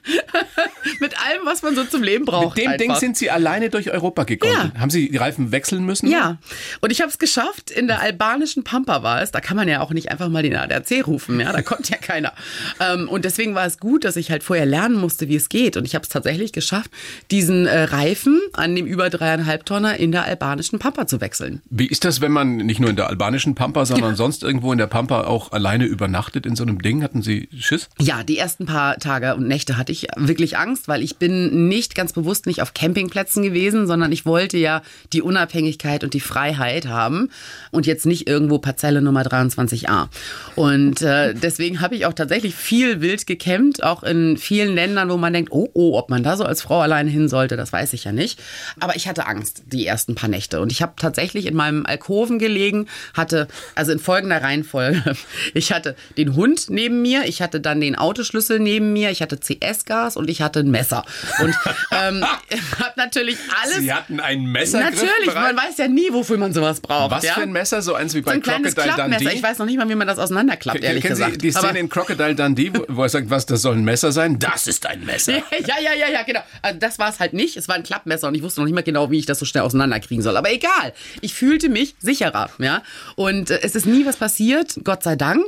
[0.99, 2.55] Mit allem, was man so zum Leben braucht.
[2.57, 2.99] Mit dem Ding einfach.
[2.99, 4.71] sind Sie alleine durch Europa gekommen.
[4.75, 4.79] Ja.
[4.79, 6.09] Haben Sie die Reifen wechseln müssen?
[6.09, 6.37] Ja,
[6.81, 7.71] und ich habe es geschafft.
[7.71, 9.31] In der albanischen Pampa war es.
[9.31, 11.39] Da kann man ja auch nicht einfach mal den ADAC rufen.
[11.39, 12.33] Ja, da kommt ja keiner.
[12.79, 15.77] Ähm, und deswegen war es gut, dass ich halt vorher lernen musste, wie es geht.
[15.77, 16.91] Und ich habe es tatsächlich geschafft,
[17.31, 21.61] diesen äh, Reifen an dem über dreieinhalb Tonner in der albanischen Pampa zu wechseln.
[21.69, 24.77] Wie ist das, wenn man nicht nur in der albanischen Pampa, sondern sonst irgendwo in
[24.77, 27.01] der Pampa auch alleine übernachtet in so einem Ding?
[27.01, 27.89] Hatten Sie Schiss?
[27.99, 31.95] Ja, die ersten paar Tage und Nächte hatte ich wirklich Angst, weil ich bin nicht
[31.95, 34.81] ganz bewusst nicht auf Campingplätzen gewesen, sondern ich wollte ja
[35.13, 37.29] die Unabhängigkeit und die Freiheit haben
[37.71, 40.09] und jetzt nicht irgendwo Parzelle Nummer 23a.
[40.55, 45.17] Und äh, deswegen habe ich auch tatsächlich viel wild gecampt, auch in vielen Ländern, wo
[45.17, 47.93] man denkt, oh, oh, ob man da so als Frau alleine hin sollte, das weiß
[47.93, 48.39] ich ja nicht.
[48.79, 52.39] Aber ich hatte Angst die ersten paar Nächte und ich habe tatsächlich in meinem Alkoven
[52.39, 55.03] gelegen, hatte also in folgender Reihenfolge.
[55.53, 59.39] Ich hatte den Hund neben mir, ich hatte dann den Autoschlüssel neben mir, ich hatte
[59.39, 61.03] CS-Gas und ich hatte ein Messer.
[61.41, 61.53] Und
[61.91, 62.23] ähm,
[62.79, 63.79] habe natürlich alles.
[63.79, 67.11] Sie hatten ein Messer Natürlich, man weiß ja nie, wofür man sowas braucht.
[67.11, 67.33] Was ja?
[67.33, 67.81] für ein Messer?
[67.81, 69.09] So eins wie so bei ein kleines Crocodile.
[69.17, 69.33] Dundee?
[69.35, 71.41] Ich weiß noch nicht mal, wie man das auseinanderklappt, ehrlich Kennen Sie gesagt.
[71.41, 74.11] die Szene Aber- in Crocodile Dundee, wo- wo er sagt, was, das soll ein Messer
[74.11, 74.37] sein?
[74.39, 75.33] Das ist ein Messer.
[75.33, 76.41] Ja, ja, ja, ja, genau.
[76.61, 77.57] Also das war es halt nicht.
[77.57, 79.45] Es war ein Klappmesser und ich wusste noch nicht mal genau, wie ich das so
[79.45, 80.37] schnell auseinanderkriegen soll.
[80.37, 82.81] Aber Aber egal, ich fühlte mich sicherer, ja.
[83.15, 85.43] Und äh, es ist nie was passiert, Gott sei Dank.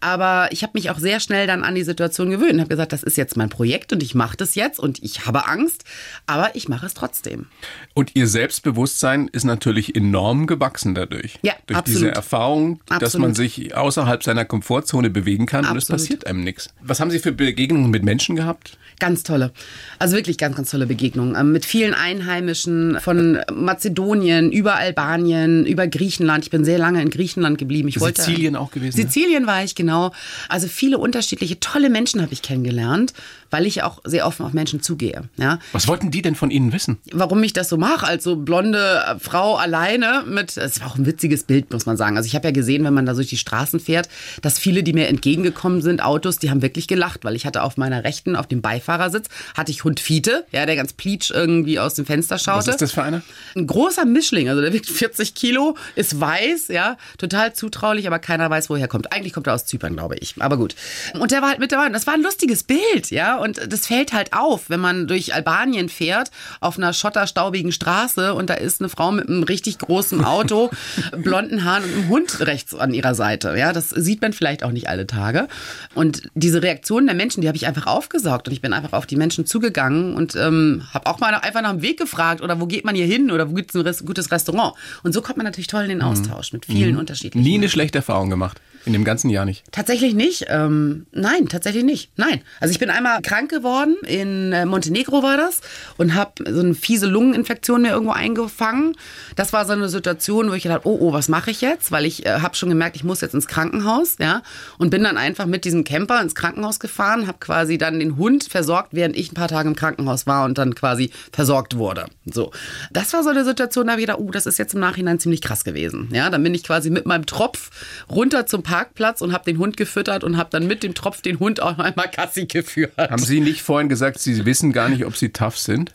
[0.00, 2.92] Aber ich habe mich auch sehr schnell dann an die Situation gewöhnt und habe gesagt,
[2.92, 5.84] das ist jetzt mein Projekt und ich mache das jetzt und ich habe Angst,
[6.26, 7.46] aber ich mache es trotzdem.
[7.94, 11.38] Und ihr Selbstbewusstsein ist natürlich enorm gewachsen dadurch.
[11.42, 12.02] Ja, Durch absolut.
[12.02, 13.26] diese Erfahrung, dass Absolut.
[13.26, 16.00] man sich außerhalb seiner Komfortzone bewegen kann und es Absolut.
[16.00, 16.70] passiert einem nichts.
[16.80, 18.78] Was haben Sie für Begegnungen mit Menschen gehabt?
[18.98, 19.52] Ganz tolle.
[19.98, 21.36] Also wirklich ganz, ganz tolle Begegnungen.
[21.36, 26.44] Ähm, Mit vielen Einheimischen von Mazedonien, über Albanien, über Griechenland.
[26.44, 27.88] Ich bin sehr lange in Griechenland geblieben.
[27.88, 29.02] Ich wollte Sizilien auch gewesen, ne?
[29.04, 30.12] Sizilien war ich, genau.
[30.48, 33.12] Also viele unterschiedliche, tolle Menschen habe ich kennengelernt,
[33.50, 35.24] weil ich auch sehr offen auf Menschen zugehe.
[35.36, 35.58] Ja.
[35.72, 36.98] Was wollten die denn von Ihnen wissen?
[37.12, 40.96] Warum ich das so mache, als so blonde äh, Frau alleine mit, es war auch
[40.96, 42.16] ein witziges Bild, muss man sagen.
[42.16, 44.08] Also ich habe ja gesehen, wenn man da durch die Straßen fährt,
[44.42, 47.76] dass viele, die mir entgegengekommen sind, Autos, die haben wirklich gelacht, weil ich hatte auf
[47.76, 51.94] meiner Rechten, auf dem Beifahrersitz, hatte ich Hund Fiete, ja, der ganz pleatsch irgendwie aus
[51.94, 52.68] dem Fenster schaute.
[52.68, 53.22] Was ist das für einer?
[53.54, 58.48] Ein großer Mischling, also der wiegt 40 Kilo, ist weiß, ja, total zutraulich, aber keiner
[58.48, 59.12] weiß, woher er kommt.
[59.12, 60.34] Eigentlich kommt er aus Zypern, glaube ich.
[60.38, 60.74] Aber gut.
[61.14, 61.86] Und der war halt mit dabei.
[61.86, 63.36] Und das war ein lustiges Bild, ja.
[63.36, 66.30] Und das fällt halt auf, wenn man durch Albanien fährt,
[66.60, 70.70] auf einer schotterstaubigen Straße und da ist eine Frau mit einem richtig großen Auto,
[71.16, 73.56] blonden Haaren und einem Hund rechts an ihrer Seite.
[73.56, 75.48] Ja, das sieht man vielleicht auch nicht alle Tage.
[75.94, 79.06] Und diese Reaktionen der Menschen, die habe ich einfach aufgesaugt und ich bin einfach auf
[79.06, 82.66] die Menschen zugegangen und ähm, habe auch mal einfach nach dem Weg gefragt oder wo
[82.66, 84.74] geht man hier hin oder wo gibt es ein gutes Restaurant.
[85.02, 87.46] Und so kommt man natürlich toll in den Austausch mit vielen unterschiedlichen.
[87.46, 88.60] Nie eine schlechte Erfahrung gemacht.
[88.86, 89.64] In dem ganzen Jahr nicht.
[89.72, 90.46] Tatsächlich nicht.
[90.48, 92.12] Ähm, nein, tatsächlich nicht.
[92.16, 92.42] Nein.
[92.60, 95.60] Also ich bin einmal krank geworden, in äh, Montenegro war das,
[95.96, 98.96] und habe so eine fiese Lungeninfektion mir irgendwo eingefangen.
[99.34, 101.90] Das war so eine Situation, wo ich gedacht, oh, oh, was mache ich jetzt?
[101.90, 104.42] Weil ich äh, habe schon gemerkt, ich muss jetzt ins Krankenhaus, ja,
[104.78, 108.44] und bin dann einfach mit diesem Camper ins Krankenhaus gefahren, habe quasi dann den Hund
[108.44, 112.06] versorgt, während ich ein paar Tage im Krankenhaus war und dann quasi versorgt wurde.
[112.24, 112.52] So,
[112.92, 115.18] das war so eine Situation, da habe ich gedacht, oh, das ist jetzt im Nachhinein
[115.18, 116.08] ziemlich krass gewesen.
[116.12, 117.70] Ja, dann bin ich quasi mit meinem Tropf
[118.08, 121.38] runter zum Parkplatz und habe den Hund gefüttert und habe dann mit dem Tropf den
[121.40, 122.92] Hund auch einmal Gassi geführt.
[122.98, 125.94] Haben Sie nicht vorhin gesagt, Sie wissen gar nicht, ob Sie tough sind?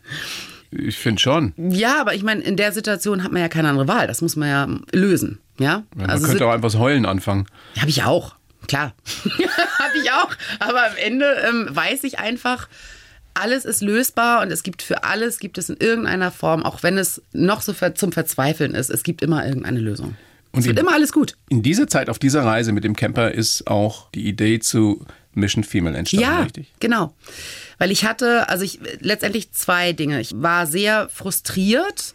[0.71, 1.53] Ich finde schon.
[1.57, 4.07] Ja, aber ich meine, in der Situation hat man ja keine andere Wahl.
[4.07, 5.38] Das muss man ja lösen.
[5.59, 7.45] Ja, Man also könnte auch einfach Heulen anfangen.
[7.79, 8.36] habe ich auch.
[8.67, 8.93] Klar,
[9.25, 10.32] habe ich auch.
[10.59, 12.67] Aber am Ende ähm, weiß ich einfach,
[13.34, 16.97] alles ist lösbar und es gibt für alles gibt es in irgendeiner Form, auch wenn
[16.97, 20.15] es noch so zum Verzweifeln ist, es gibt immer irgendeine Lösung.
[20.52, 21.38] Und es wird immer alles gut.
[21.49, 25.64] In dieser Zeit, auf dieser Reise mit dem Camper, ist auch die Idee zu Mission
[25.64, 26.74] Female entstanden, Ja, richtig?
[26.80, 27.14] genau.
[27.78, 30.20] Weil ich hatte, also ich letztendlich zwei Dinge.
[30.20, 32.14] Ich war sehr frustriert,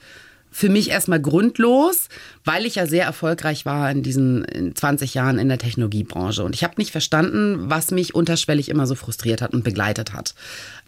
[0.51, 2.09] für mich erstmal grundlos,
[2.43, 6.43] weil ich ja sehr erfolgreich war in diesen in 20 Jahren in der Technologiebranche.
[6.45, 10.35] Und ich habe nicht verstanden, was mich unterschwellig immer so frustriert hat und begleitet hat.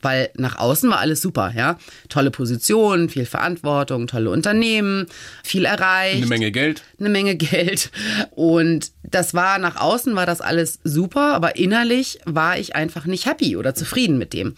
[0.03, 1.78] Weil nach außen war alles super, ja.
[2.09, 5.07] Tolle Position, viel Verantwortung, tolle Unternehmen,
[5.42, 6.82] viel erreicht Eine Menge Geld.
[6.99, 7.90] eine Menge Geld.
[8.30, 13.26] Und das war nach außen war das alles super, aber innerlich war ich einfach nicht
[13.26, 14.55] happy oder zufrieden mit dem.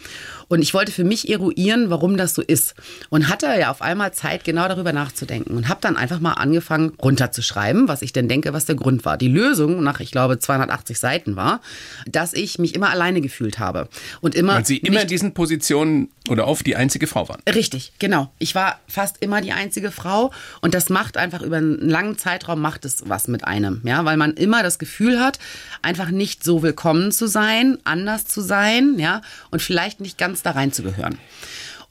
[0.49, 2.75] Und ich wollte für mich eruieren, warum das so ist.
[3.09, 5.57] Und hatte ja auf einmal Zeit, genau darüber nachzudenken.
[5.57, 9.17] Und habe dann einfach mal angefangen, runterzuschreiben, was ich denn denke, was der Grund war.
[9.17, 11.61] Die Lösung nach, ich glaube, 280 Seiten war,
[12.07, 13.89] dass ich mich immer alleine gefühlt habe.
[14.21, 14.57] Und immer.
[14.57, 17.41] Weil Sie immer nicht in diesen Positionen oder oft die einzige Frau waren.
[17.49, 18.31] Richtig, genau.
[18.39, 22.61] Ich war fast immer die einzige Frau und das macht einfach über einen langen Zeitraum
[22.61, 25.39] macht es was mit einem, ja, weil man immer das Gefühl hat,
[25.83, 30.53] einfach nicht so willkommen zu sein, anders zu sein, ja, und vielleicht nicht ganz da
[30.53, 31.19] reinzugehören.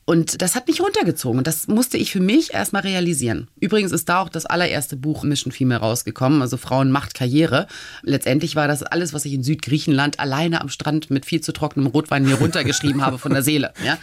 [0.09, 3.47] Und das hat mich runtergezogen das musste ich für mich erstmal realisieren.
[3.59, 7.67] Übrigens ist da auch das allererste Buch Mission Female rausgekommen, also Frauen macht Karriere.
[8.01, 11.85] Letztendlich war das alles, was ich in Südgriechenland alleine am Strand mit viel zu trockenem
[11.85, 13.71] Rotwein mir runtergeschrieben habe von der Seele.
[13.85, 13.97] Ja?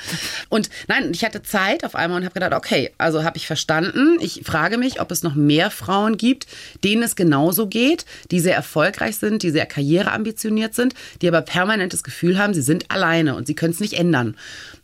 [0.48, 4.16] Und nein, ich hatte Zeit auf einmal und habe gedacht, okay, also habe ich verstanden.
[4.20, 6.46] Ich frage mich, ob es noch mehr Frauen gibt,
[6.82, 11.92] denen es genauso geht, die sehr erfolgreich sind, die sehr karriereambitioniert sind, die aber permanent
[11.92, 14.36] das Gefühl haben, sie sind alleine und sie können es nicht ändern.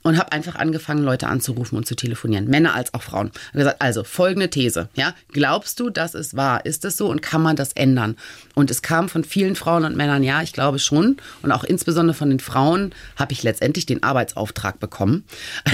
[0.03, 3.31] Und habe einfach angefangen, Leute anzurufen und zu telefonieren, Männer als auch Frauen.
[3.49, 6.67] Hab gesagt, also folgende These, ja, glaubst du, dass es wahr?
[6.67, 8.17] Ist es so und kann man das ändern?
[8.55, 11.17] Und es kam von vielen Frauen und Männern, ja, ich glaube schon.
[11.43, 15.25] Und auch insbesondere von den Frauen habe ich letztendlich den Arbeitsauftrag bekommen,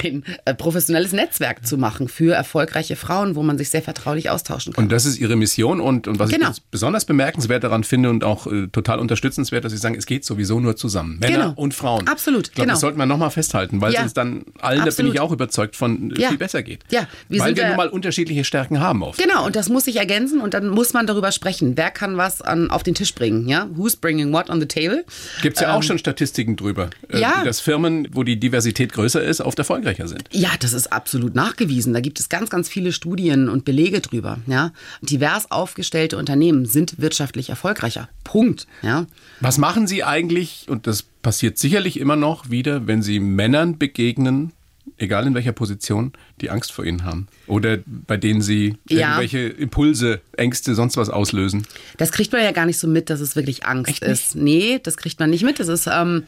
[0.03, 4.73] ein äh, professionelles Netzwerk zu machen für erfolgreiche Frauen, wo man sich sehr vertraulich austauschen
[4.73, 4.83] kann.
[4.85, 6.51] Und das ist Ihre Mission und, und was Genau.
[6.51, 10.23] ich besonders bemerkenswert daran finde und auch äh, total unterstützenswert, dass Sie sagen, es geht
[10.25, 11.19] sowieso nur zusammen.
[11.19, 11.53] Männer Genau.
[11.55, 12.07] und Frauen.
[12.07, 12.73] Absolut, Ich glaube, genau.
[12.73, 14.01] das sollten wir nochmal festhalten, weil Ja.
[14.01, 15.13] sonst dann allen, da bin Absolut.
[15.13, 16.29] ich auch überzeugt von Ja.
[16.29, 16.81] viel besser geht.
[16.91, 19.19] Ja, wir Weil sind wir ja- nun mal unterschiedliche Stärken haben oft.
[19.21, 21.73] Genau, und das muss sich ergänzen und dann muss man darüber sprechen.
[21.75, 23.47] Wer kann was an, auf den Tisch bringen?
[23.47, 23.67] Ja?
[23.75, 25.05] Who's bringing what on the table?
[25.41, 27.43] Gibt es ja auch schon Statistiken drüber, äh, Ähm, ja.
[27.43, 30.23] dass Firmen, wo die Diversität größer ist, oft erfolgreicher sind.
[30.31, 31.93] Ja, das ist absolut nachgewiesen.
[31.93, 34.39] Da gibt es ganz, ganz viele Studien und Belege drüber.
[34.47, 34.71] Ja?
[35.01, 38.09] Divers aufgestellte Unternehmen sind wirtschaftlich erfolgreicher.
[38.23, 38.67] Punkt.
[38.81, 39.05] Ja?
[39.39, 44.51] Was machen Sie eigentlich, und das passiert sicherlich immer noch wieder, wenn Sie Männern begegnen,
[44.99, 47.27] egal in welcher Position, die Angst vor Ihnen haben?
[47.47, 48.99] Oder bei denen Sie Ja.
[49.19, 51.65] irgendwelche Impulse, Ängste, sonst was auslösen?
[51.97, 54.35] Das kriegt man ja gar nicht so mit, dass es wirklich Angst ist.
[54.35, 55.59] Nee, das kriegt man nicht mit.
[55.59, 56.23] Das ist ähm,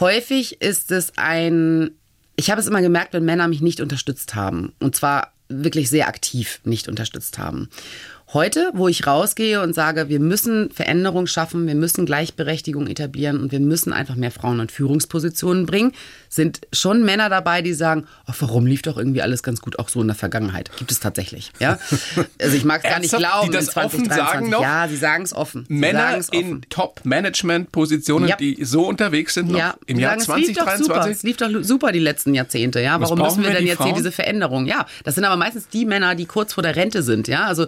[0.00, 1.90] häufig ist es ein.
[2.36, 4.72] Ich habe es immer gemerkt, wenn Männer mich nicht unterstützt haben.
[4.78, 7.68] Und zwar wirklich sehr aktiv nicht unterstützt haben.
[8.34, 13.52] Heute, wo ich rausgehe und sage, wir müssen Veränderung schaffen, wir müssen Gleichberechtigung etablieren und
[13.52, 15.92] wir müssen einfach mehr Frauen in Führungspositionen bringen,
[16.28, 19.88] sind schon Männer dabei, die sagen, ach, warum lief doch irgendwie alles ganz gut auch
[19.88, 20.70] so in der Vergangenheit?
[20.76, 21.78] Gibt es tatsächlich, ja?
[22.40, 23.46] Also ich mag es gar nicht glauben.
[23.50, 24.10] Die das in 2023.
[24.12, 24.60] offen sagen noch?
[24.60, 25.64] Ja, sie sagen es offen.
[25.66, 26.34] Sie Männer offen.
[26.34, 28.36] in Top-Management-Positionen, Ja.
[28.36, 31.00] die so unterwegs sind noch Ja, im Jahr sagen, es lief doch super.
[31.02, 31.16] 2023?
[31.16, 32.80] Es lief doch super die letzten Jahrzehnte.
[32.82, 33.94] Ja, warum müssen wir wir, denn jetzt hier Frauen?
[33.94, 34.66] diese Veränderung?
[34.66, 37.26] Ja, das sind aber meistens die Männer, die kurz vor der Rente sind.
[37.26, 37.66] Ja, also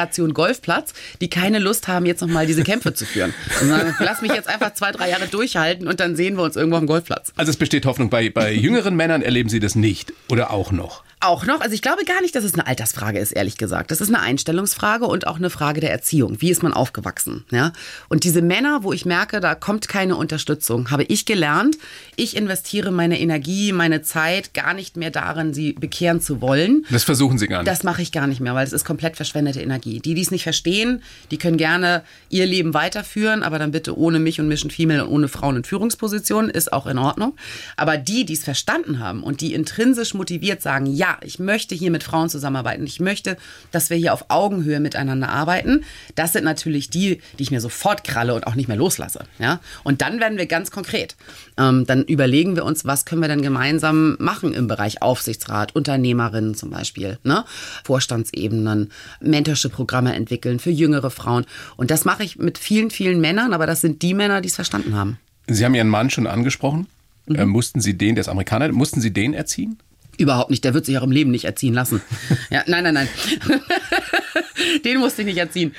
[0.00, 3.34] Generation Golfplatz, die keine Lust haben, jetzt noch mal diese Kämpfe zu führen.
[3.60, 6.78] Sagen, lass mich jetzt einfach zwei, drei Jahre durchhalten und dann sehen wir uns irgendwo
[6.78, 7.32] am Golfplatz.
[7.36, 8.08] Also es besteht Hoffnung.
[8.08, 11.04] Bei, bei jüngeren Männern erleben Sie das nicht oder auch noch.
[11.22, 13.90] Auch noch, also ich glaube gar nicht, dass es eine Altersfrage ist, ehrlich gesagt.
[13.90, 16.40] Das ist eine Einstellungsfrage und auch eine Frage der Erziehung.
[16.40, 17.44] Wie ist man aufgewachsen?
[17.50, 17.74] Ja?
[18.08, 21.76] Und diese Männer, wo ich merke, da kommt keine Unterstützung, habe ich gelernt,
[22.16, 26.86] ich investiere meine Energie, meine Zeit gar nicht mehr darin, sie bekehren zu wollen.
[26.90, 27.70] Das versuchen Sie gar nicht.
[27.70, 30.00] Das mache ich gar nicht mehr, weil es ist komplett verschwendete Energie.
[30.00, 34.20] Die, die es nicht verstehen, die können gerne ihr Leben weiterführen, aber dann bitte ohne
[34.20, 37.36] mich und Mission Female und ohne Frauen in Führungspositionen, ist auch in Ordnung.
[37.76, 41.90] Aber die, die es verstanden haben und die intrinsisch motiviert sagen, ja, ich möchte hier
[41.90, 43.36] mit Frauen zusammenarbeiten, ich möchte,
[43.70, 45.84] dass wir hier auf Augenhöhe miteinander arbeiten,
[46.14, 49.24] das sind natürlich die, die ich mir sofort kralle und auch nicht mehr loslasse.
[49.38, 49.60] Ja?
[49.84, 51.16] Und dann werden wir ganz konkret.
[51.58, 56.54] Ähm, dann überlegen wir uns, was können wir denn gemeinsam machen im Bereich Aufsichtsrat, Unternehmerinnen
[56.54, 57.44] zum Beispiel, ne?
[57.84, 58.90] Vorstandsebenen,
[59.20, 61.44] Mentorship-Programme entwickeln für jüngere Frauen.
[61.76, 64.54] Und das mache ich mit vielen, vielen Männern, aber das sind die Männer, die es
[64.54, 65.18] verstanden haben.
[65.46, 66.86] Sie haben Ihren Mann schon angesprochen.
[67.26, 67.36] Mhm.
[67.36, 69.78] Äh, mussten Sie den, der ist Amerikaner, mussten Sie den erziehen?
[70.20, 72.02] Überhaupt nicht, der wird sich auch im Leben nicht erziehen lassen.
[72.50, 73.08] Ja, nein, nein, nein.
[74.84, 75.74] Den musste ich nicht erziehen.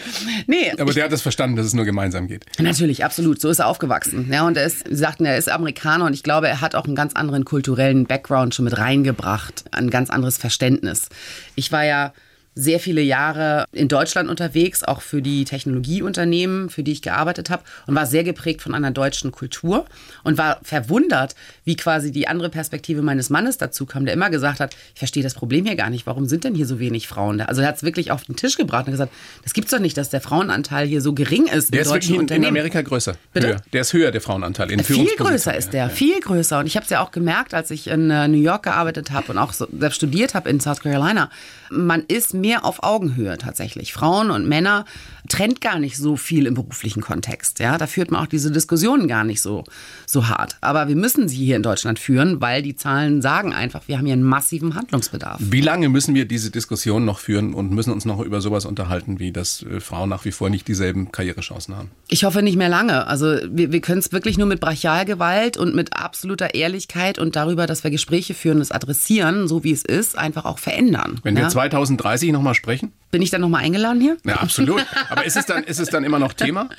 [0.48, 2.46] Nee, Aber der hat das verstanden, dass es nur gemeinsam geht.
[2.60, 3.42] Natürlich, absolut.
[3.42, 4.32] So ist er aufgewachsen.
[4.32, 6.86] Ja, und er ist, Sie sagten, er ist Amerikaner und ich glaube, er hat auch
[6.86, 11.10] einen ganz anderen kulturellen Background schon mit reingebracht, ein ganz anderes Verständnis.
[11.56, 12.14] Ich war ja
[12.54, 17.64] sehr viele Jahre in Deutschland unterwegs, auch für die Technologieunternehmen, für die ich gearbeitet habe
[17.88, 19.86] und war sehr geprägt von einer deutschen Kultur
[20.24, 24.60] und war verwundert, wie quasi die andere Perspektive meines Mannes dazu kam, der immer gesagt
[24.60, 27.38] hat, ich verstehe das Problem hier gar nicht, warum sind denn hier so wenig Frauen
[27.38, 27.46] da?
[27.46, 29.98] Also er hat es wirklich auf den Tisch gebracht und gesagt, das gibt's doch nicht,
[29.98, 32.46] dass der Frauenanteil hier so gering ist Der in ist wirklich in, in.
[32.46, 33.16] Amerika größer.
[33.34, 33.48] Bitte?
[33.48, 33.62] Höher.
[33.72, 34.72] Der ist höher, der Frauenanteil.
[34.72, 35.34] In Viel Führungspositionen.
[35.34, 36.60] größer ist der, viel größer.
[36.60, 39.32] Und ich habe es ja auch gemerkt, als ich in äh, New York gearbeitet habe
[39.32, 41.30] und auch so, selbst studiert habe in South Carolina.
[41.72, 43.94] Man ist mehr auf Augenhöhe tatsächlich.
[43.94, 44.86] Frauen und Männer
[45.32, 47.60] trennt gar nicht so viel im beruflichen Kontext.
[47.60, 49.64] Ja, da führt man auch diese Diskussionen gar nicht so
[50.06, 50.58] so hart.
[50.60, 54.06] Aber wir müssen sie hier in Deutschland führen, weil die Zahlen sagen einfach, wir haben
[54.06, 55.40] hier einen massiven Handlungsbedarf.
[55.40, 59.20] Wie lange müssen wir diese Diskussion noch führen und müssen uns noch über sowas unterhalten,
[59.20, 61.92] wie dass äh, Frauen nach wie vor nicht dieselben Karrierechancen haben?
[62.10, 63.08] Ich hoffe nicht mehr lange.
[63.08, 67.68] Also wir, wir können es wirklich nur mit Brachialgewalt und mit absoluter Ehrlichkeit und darüber,
[67.68, 71.20] dass wir Gespräche führen, das adressieren, so wie es ist, einfach auch verändern.
[71.24, 71.44] Wenn ja?
[71.44, 72.92] wir 2030 nochmal sprechen?
[73.12, 74.18] Bin ich dann nochmal eingeladen hier?
[74.26, 74.86] Ja, absolut.
[75.10, 76.70] Aber ist es dann, ist es dann immer noch Thema?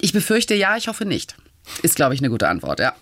[0.00, 1.36] Ich befürchte ja, ich hoffe nicht.
[1.82, 2.94] Ist, glaube ich, eine gute Antwort, ja.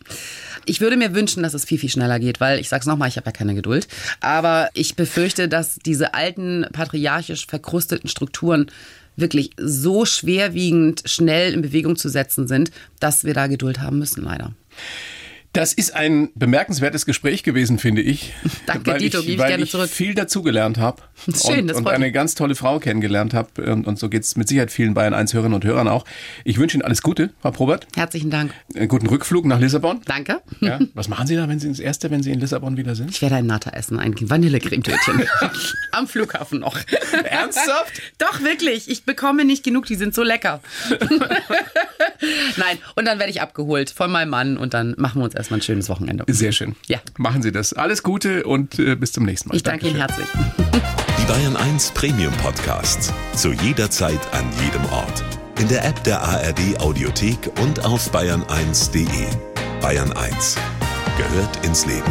[0.67, 3.17] Ich würde mir wünschen, dass es viel, viel schneller geht, weil ich sag's nochmal, ich
[3.17, 3.89] habe ja keine Geduld.
[4.21, 8.71] Aber ich befürchte, dass diese alten, patriarchisch verkrusteten Strukturen
[9.17, 12.71] wirklich so schwerwiegend schnell in Bewegung zu setzen sind,
[13.01, 14.53] dass wir da Geduld haben müssen, leider.
[15.53, 18.33] Das ist ein bemerkenswertes Gespräch gewesen, finde ich.
[18.67, 19.91] Danke, weil Dito, ich, gebe ich weil gerne ich zurück.
[19.91, 21.03] viel dazugelernt habe.
[21.27, 22.15] Schön, und, das und eine mich.
[22.15, 23.71] ganz tolle Frau kennengelernt habe.
[23.73, 26.05] Und, und so geht's mit Sicherheit vielen Bayern 1 Hörerinnen und Hörern auch.
[26.45, 27.89] Ich wünsche Ihnen alles Gute, Frau Probert.
[27.97, 28.55] Herzlichen Dank.
[28.77, 30.01] Einen guten Rückflug nach Lissabon.
[30.05, 30.41] Danke.
[30.61, 30.79] Ja.
[30.93, 33.11] Was machen Sie da, wenn Sie ins Erste, wenn Sie in Lissabon wieder sind?
[33.11, 35.25] Ich werde ein Nata essen, ein Vanillecremetötchen.
[35.93, 36.77] Am Flughafen noch.
[37.25, 38.03] Ernsthaft?
[38.19, 38.91] Doch, wirklich.
[38.91, 40.61] Ich bekomme nicht genug, die sind so lecker.
[42.57, 45.59] Nein, und dann werde ich abgeholt von meinem Mann und dann machen wir uns erstmal
[45.61, 46.25] ein schönes Wochenende.
[46.29, 46.77] Sehr schön.
[46.87, 46.99] Ja.
[47.19, 47.73] Machen Sie das.
[47.73, 49.57] Alles Gute und äh, bis zum nächsten Mal.
[49.57, 50.27] Ich danke Ihnen Dankeschön.
[50.35, 50.73] herzlich.
[51.21, 53.13] Die Bayern 1 Premium Podcasts.
[53.37, 55.25] Zu jeder Zeit, an jedem Ort.
[55.59, 59.07] In der App der ARD Audiothek und auf bayern1.de.
[59.81, 60.57] Bayern 1
[61.19, 62.11] gehört ins Leben.